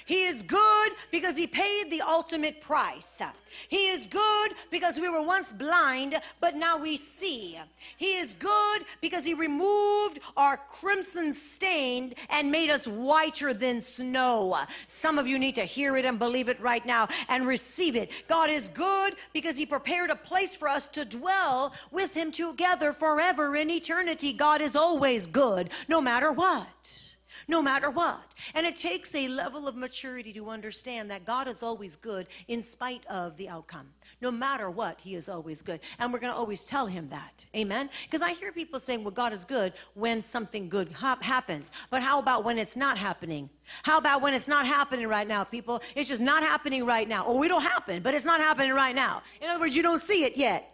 He 0.06 0.24
is 0.24 0.42
good 0.42 0.92
because 1.12 1.38
he 1.38 1.48
paid 1.48 1.90
the 1.90 2.02
ultimate 2.02 2.62
price. 2.62 3.22
He 3.68 3.90
is 3.90 4.08
good 4.08 4.54
because 4.70 5.00
we 5.00 5.10
were 5.10 5.22
once 5.22 5.52
blind, 5.52 6.20
but 6.40 6.56
now 6.56 6.78
we 6.78 6.96
see. 6.96 7.60
He 7.98 8.18
is 8.18 8.34
good 8.34 8.86
because 9.02 9.26
he 9.26 9.34
removed 9.34 10.20
our 10.38 10.58
crimson 10.58 11.34
stain 11.34 12.14
and 12.30 12.52
made 12.52 12.70
us 12.70 12.88
whiter 12.88 13.54
than 13.54 13.82
snow. 13.82 14.58
Some 14.88 15.18
of 15.18 15.28
you 15.28 15.38
need 15.38 15.56
to 15.56 15.64
hear 15.64 15.98
it 15.98 16.06
and 16.06 16.18
believe 16.18 16.50
it 16.50 16.60
right 16.62 16.86
now 16.86 17.08
and 17.28 17.46
receive 17.46 17.96
it. 17.96 18.12
God 18.28 18.50
is 18.50 18.70
good 18.70 19.16
because 19.34 19.58
he 19.58 19.66
prepared 19.66 20.10
a 20.10 20.16
place 20.16 20.56
for 20.56 20.68
us 20.68 20.88
to 20.90 21.06
dwell 21.06 21.74
with 21.92 22.16
him 22.16 22.32
together 22.32 22.94
forever 22.94 23.56
in 23.56 23.70
eternity. 23.70 24.34
God 24.34 24.62
is 24.62 24.76
always 24.76 25.28
good, 25.28 25.70
no 25.88 26.02
matter 26.02 26.32
what 26.32 27.11
no 27.48 27.62
matter 27.62 27.90
what. 27.90 28.34
And 28.54 28.66
it 28.66 28.76
takes 28.76 29.14
a 29.16 29.28
level 29.28 29.68
of 29.68 29.76
maturity 29.76 30.34
to 30.34 30.50
understand 30.50 31.10
that 31.12 31.26
God 31.26 31.48
is 31.48 31.64
always 31.64 31.96
good 31.96 32.28
in 32.48 32.64
spite 32.64 33.06
of 33.08 33.38
the 33.38 33.50
outcome. 33.50 33.90
No 34.22 34.32
matter 34.32 34.70
what, 34.70 35.02
He 35.02 35.16
is 35.16 35.30
always 35.30 35.62
good. 35.62 35.80
And 36.00 36.12
we're 36.12 36.20
going 36.20 36.34
to 36.34 36.38
always 36.38 36.66
tell 36.66 36.88
Him 36.88 37.08
that. 37.10 37.46
Amen? 37.56 37.90
Because 38.04 38.22
I 38.22 38.32
hear 38.32 38.52
people 38.52 38.80
saying, 38.80 39.04
well, 39.04 39.12
God 39.12 39.34
is 39.34 39.46
good 39.46 39.74
when 39.94 40.22
something 40.22 40.70
good 40.70 40.92
ha- 40.92 41.18
happens. 41.22 41.72
But 41.90 42.02
how 42.02 42.20
about 42.20 42.44
when 42.44 42.58
it's 42.58 42.78
not 42.78 42.98
happening? 42.98 43.50
How 43.84 43.98
about 43.98 44.22
when 44.22 44.34
it's 44.34 44.48
not 44.48 44.66
happening 44.66 45.08
right 45.08 45.28
now, 45.28 45.44
people? 45.44 45.82
It's 45.96 46.10
just 46.10 46.22
not 46.22 46.44
happening 46.44 46.86
right 46.86 47.08
now. 47.08 47.26
Or 47.26 47.38
we 47.38 47.48
don't 47.48 47.62
happen, 47.62 48.02
but 48.02 48.14
it's 48.14 48.26
not 48.26 48.40
happening 48.40 48.74
right 48.74 48.96
now. 48.96 49.22
In 49.42 49.50
other 49.50 49.60
words, 49.60 49.76
you 49.76 49.84
don't 49.84 50.02
see 50.02 50.24
it 50.24 50.38
yet. 50.38 50.68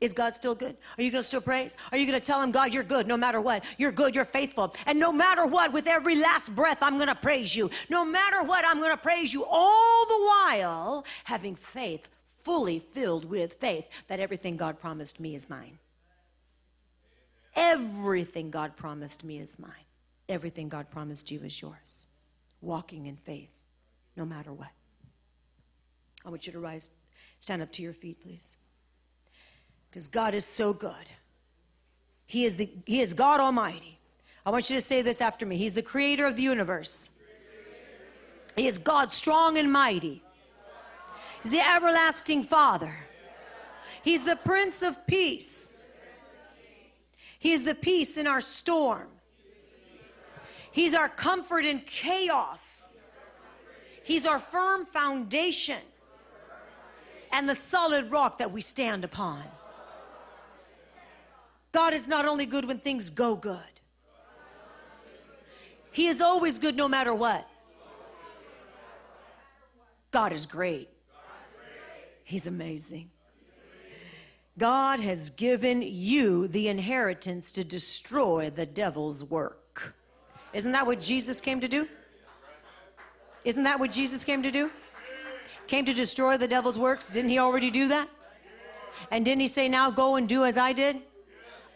Is 0.00 0.12
God 0.12 0.36
still 0.36 0.54
good? 0.54 0.76
Are 0.98 1.02
you 1.02 1.10
going 1.10 1.22
to 1.22 1.26
still 1.26 1.40
praise? 1.40 1.76
Are 1.90 1.96
you 1.96 2.06
going 2.06 2.20
to 2.20 2.24
tell 2.24 2.40
him, 2.42 2.50
God, 2.50 2.74
you're 2.74 2.82
good 2.82 3.06
no 3.06 3.16
matter 3.16 3.40
what? 3.40 3.64
You're 3.78 3.92
good, 3.92 4.14
you're 4.14 4.26
faithful. 4.26 4.74
And 4.84 4.98
no 4.98 5.10
matter 5.10 5.46
what, 5.46 5.72
with 5.72 5.86
every 5.86 6.16
last 6.16 6.54
breath, 6.54 6.78
I'm 6.82 6.96
going 6.96 7.08
to 7.08 7.14
praise 7.14 7.56
you. 7.56 7.70
No 7.88 8.04
matter 8.04 8.42
what, 8.42 8.64
I'm 8.66 8.78
going 8.78 8.90
to 8.90 9.02
praise 9.02 9.32
you 9.32 9.44
all 9.48 10.06
the 10.06 10.18
while 10.18 11.06
having 11.24 11.56
faith, 11.56 12.08
fully 12.44 12.78
filled 12.78 13.24
with 13.24 13.54
faith 13.54 13.86
that 14.08 14.20
everything 14.20 14.58
God 14.58 14.78
promised 14.78 15.18
me 15.18 15.34
is 15.34 15.48
mine. 15.48 15.78
Everything 17.54 18.50
God 18.50 18.76
promised 18.76 19.24
me 19.24 19.38
is 19.38 19.58
mine. 19.58 19.70
Everything 20.28 20.68
God 20.68 20.90
promised 20.90 21.30
you 21.30 21.40
is 21.40 21.62
yours. 21.62 22.06
Walking 22.60 23.06
in 23.06 23.16
faith, 23.16 23.48
no 24.14 24.26
matter 24.26 24.52
what. 24.52 24.68
I 26.26 26.28
want 26.28 26.46
you 26.46 26.52
to 26.52 26.58
rise, 26.58 26.90
stand 27.38 27.62
up 27.62 27.72
to 27.72 27.82
your 27.82 27.94
feet, 27.94 28.20
please 28.20 28.58
because 29.96 30.08
God 30.08 30.34
is 30.34 30.44
so 30.44 30.74
good. 30.74 31.10
He 32.26 32.44
is, 32.44 32.56
the, 32.56 32.68
he 32.84 33.00
is 33.00 33.14
God 33.14 33.40
Almighty. 33.40 33.98
I 34.44 34.50
want 34.50 34.68
you 34.68 34.76
to 34.76 34.82
say 34.82 35.00
this 35.00 35.22
after 35.22 35.46
me. 35.46 35.56
He's 35.56 35.72
the 35.72 35.80
creator 35.80 36.26
of 36.26 36.36
the 36.36 36.42
universe. 36.42 37.08
He 38.56 38.66
is 38.66 38.76
God 38.76 39.10
strong 39.10 39.56
and 39.56 39.72
mighty. 39.72 40.22
He's 41.42 41.52
the 41.52 41.66
everlasting 41.66 42.42
Father. 42.42 42.94
He's 44.02 44.22
the 44.22 44.36
Prince 44.36 44.82
of 44.82 45.06
Peace. 45.06 45.72
He 47.38 47.54
is 47.54 47.62
the 47.62 47.74
peace 47.74 48.18
in 48.18 48.26
our 48.26 48.42
storm. 48.42 49.08
He's 50.72 50.92
our 50.92 51.08
comfort 51.08 51.64
in 51.64 51.80
chaos. 51.86 53.00
He's 54.04 54.26
our 54.26 54.40
firm 54.40 54.84
foundation 54.84 55.80
and 57.32 57.48
the 57.48 57.54
solid 57.54 58.10
rock 58.10 58.36
that 58.36 58.52
we 58.52 58.60
stand 58.60 59.02
upon. 59.02 59.42
God 61.76 61.92
is 61.92 62.08
not 62.08 62.24
only 62.24 62.46
good 62.46 62.64
when 62.64 62.78
things 62.78 63.10
go 63.10 63.36
good, 63.36 63.74
He 65.92 66.06
is 66.06 66.22
always 66.22 66.58
good 66.58 66.74
no 66.74 66.88
matter 66.88 67.12
what. 67.14 67.46
God 70.10 70.32
is 70.32 70.46
great. 70.46 70.88
He's 72.24 72.46
amazing. 72.46 73.10
God 74.56 75.00
has 75.00 75.28
given 75.28 75.82
you 75.82 76.48
the 76.48 76.68
inheritance 76.68 77.52
to 77.52 77.62
destroy 77.62 78.48
the 78.48 78.64
devil's 78.64 79.22
work. 79.22 79.94
Isn't 80.54 80.72
that 80.72 80.86
what 80.86 80.98
Jesus 80.98 81.42
came 81.42 81.60
to 81.60 81.68
do? 81.68 81.86
Isn't 83.44 83.64
that 83.64 83.78
what 83.78 83.92
Jesus 83.92 84.24
came 84.24 84.42
to 84.42 84.50
do? 84.50 84.70
Came 85.66 85.84
to 85.84 85.92
destroy 85.92 86.38
the 86.38 86.48
devil's 86.48 86.78
works. 86.78 87.12
Didn't 87.12 87.28
he 87.28 87.38
already 87.38 87.70
do 87.70 87.88
that? 87.88 88.08
And 89.10 89.26
didn't 89.26 89.42
he 89.42 89.48
say, 89.48 89.68
Now 89.68 89.90
go 89.90 90.16
and 90.16 90.26
do 90.26 90.46
as 90.46 90.56
I 90.56 90.72
did? 90.72 91.02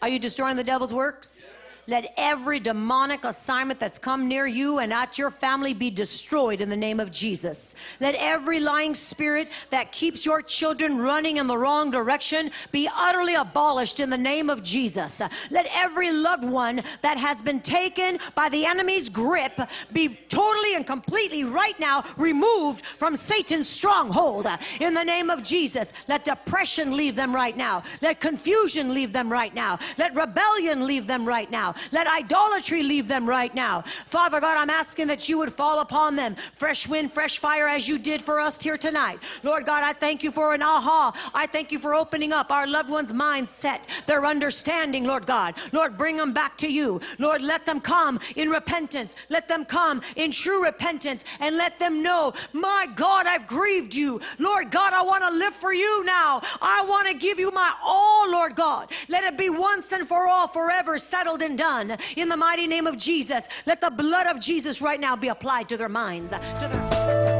Are 0.01 0.09
you 0.09 0.17
destroying 0.17 0.55
the 0.55 0.63
devil's 0.63 0.93
works? 0.93 1.43
Let 1.87 2.13
every 2.17 2.59
demonic 2.59 3.23
assignment 3.23 3.79
that's 3.79 3.99
come 3.99 4.27
near 4.27 4.45
you 4.45 4.79
and 4.79 4.93
at 4.93 5.17
your 5.17 5.31
family 5.31 5.73
be 5.73 5.89
destroyed 5.89 6.61
in 6.61 6.69
the 6.69 6.75
name 6.75 6.99
of 6.99 7.11
Jesus. 7.11 7.75
Let 7.99 8.15
every 8.15 8.59
lying 8.59 8.93
spirit 8.93 9.49
that 9.71 9.91
keeps 9.91 10.25
your 10.25 10.41
children 10.41 10.99
running 10.99 11.37
in 11.37 11.47
the 11.47 11.57
wrong 11.57 11.91
direction 11.91 12.51
be 12.71 12.89
utterly 12.93 13.35
abolished 13.35 13.99
in 13.99 14.09
the 14.09 14.17
name 14.17 14.49
of 14.49 14.63
Jesus. 14.63 15.21
Let 15.49 15.67
every 15.71 16.11
loved 16.11 16.43
one 16.43 16.83
that 17.01 17.17
has 17.17 17.41
been 17.41 17.59
taken 17.59 18.19
by 18.35 18.49
the 18.49 18.65
enemy's 18.65 19.09
grip 19.09 19.59
be 19.91 20.09
totally 20.29 20.75
and 20.75 20.85
completely 20.85 21.43
right 21.43 21.79
now 21.79 22.03
removed 22.17 22.85
from 22.85 23.15
Satan's 23.15 23.67
stronghold 23.67 24.47
in 24.79 24.93
the 24.93 25.03
name 25.03 25.29
of 25.29 25.43
Jesus. 25.43 25.93
Let 26.07 26.23
depression 26.23 26.95
leave 26.95 27.15
them 27.15 27.33
right 27.33 27.55
now. 27.55 27.83
Let 28.01 28.21
confusion 28.21 28.93
leave 28.93 29.13
them 29.13 29.31
right 29.31 29.53
now. 29.53 29.79
Let 29.97 30.15
rebellion 30.15 30.85
leave 30.85 31.07
them 31.07 31.25
right 31.25 31.49
now. 31.71 31.81
Let 31.91 32.07
idolatry 32.07 32.83
leave 32.83 33.07
them 33.07 33.27
right 33.27 33.53
now. 33.53 33.83
Father 34.05 34.39
God, 34.39 34.57
I'm 34.57 34.69
asking 34.69 35.07
that 35.07 35.27
you 35.29 35.37
would 35.37 35.53
fall 35.53 35.79
upon 35.79 36.15
them. 36.15 36.35
Fresh 36.57 36.87
wind, 36.87 37.11
fresh 37.11 37.37
fire, 37.37 37.67
as 37.67 37.87
you 37.87 37.97
did 37.97 38.21
for 38.21 38.39
us 38.39 38.61
here 38.61 38.77
tonight. 38.77 39.19
Lord 39.43 39.65
God, 39.65 39.83
I 39.83 39.93
thank 39.93 40.23
you 40.23 40.31
for 40.31 40.53
an 40.53 40.61
aha. 40.61 41.31
I 41.33 41.47
thank 41.47 41.71
you 41.71 41.79
for 41.79 41.93
opening 41.93 42.33
up 42.33 42.51
our 42.51 42.67
loved 42.67 42.89
ones' 42.89 43.11
mindset, 43.11 44.05
their 44.05 44.25
understanding, 44.25 45.05
Lord 45.05 45.25
God. 45.25 45.55
Lord, 45.71 45.97
bring 45.97 46.17
them 46.17 46.33
back 46.33 46.57
to 46.59 46.67
you. 46.67 47.01
Lord, 47.19 47.41
let 47.41 47.65
them 47.65 47.79
come 47.79 48.19
in 48.35 48.49
repentance. 48.49 49.15
Let 49.29 49.47
them 49.47 49.65
come 49.65 50.01
in 50.15 50.31
true 50.31 50.63
repentance 50.63 51.23
and 51.39 51.57
let 51.57 51.79
them 51.79 52.03
know, 52.03 52.33
my 52.53 52.87
God, 52.95 53.25
I've 53.25 53.47
grieved 53.47 53.95
you. 53.95 54.21
Lord 54.39 54.71
God, 54.71 54.93
I 54.93 55.01
want 55.01 55.23
to 55.23 55.31
live 55.31 55.53
for 55.53 55.73
you 55.73 56.03
now. 56.03 56.41
I 56.61 56.85
want 56.87 57.07
to 57.07 57.13
give 57.13 57.39
you 57.39 57.51
my 57.51 57.73
all, 57.83 58.31
Lord 58.31 58.55
God. 58.55 58.91
Let 59.09 59.23
it 59.23 59.37
be 59.37 59.49
once 59.49 59.91
and 59.91 60.07
for 60.07 60.27
all, 60.27 60.47
forever 60.47 60.97
settled 60.97 61.41
and 61.41 61.57
done. 61.61 61.95
In 62.15 62.27
the 62.27 62.37
mighty 62.37 62.65
name 62.65 62.87
of 62.87 62.97
Jesus, 62.97 63.47
let 63.67 63.81
the 63.81 63.91
blood 63.91 64.25
of 64.25 64.39
Jesus 64.39 64.81
right 64.81 64.99
now 64.99 65.15
be 65.15 65.27
applied 65.27 65.69
to 65.69 65.77
their 65.77 65.89
minds, 65.89 66.31
to 66.31 66.67
their 66.71 67.30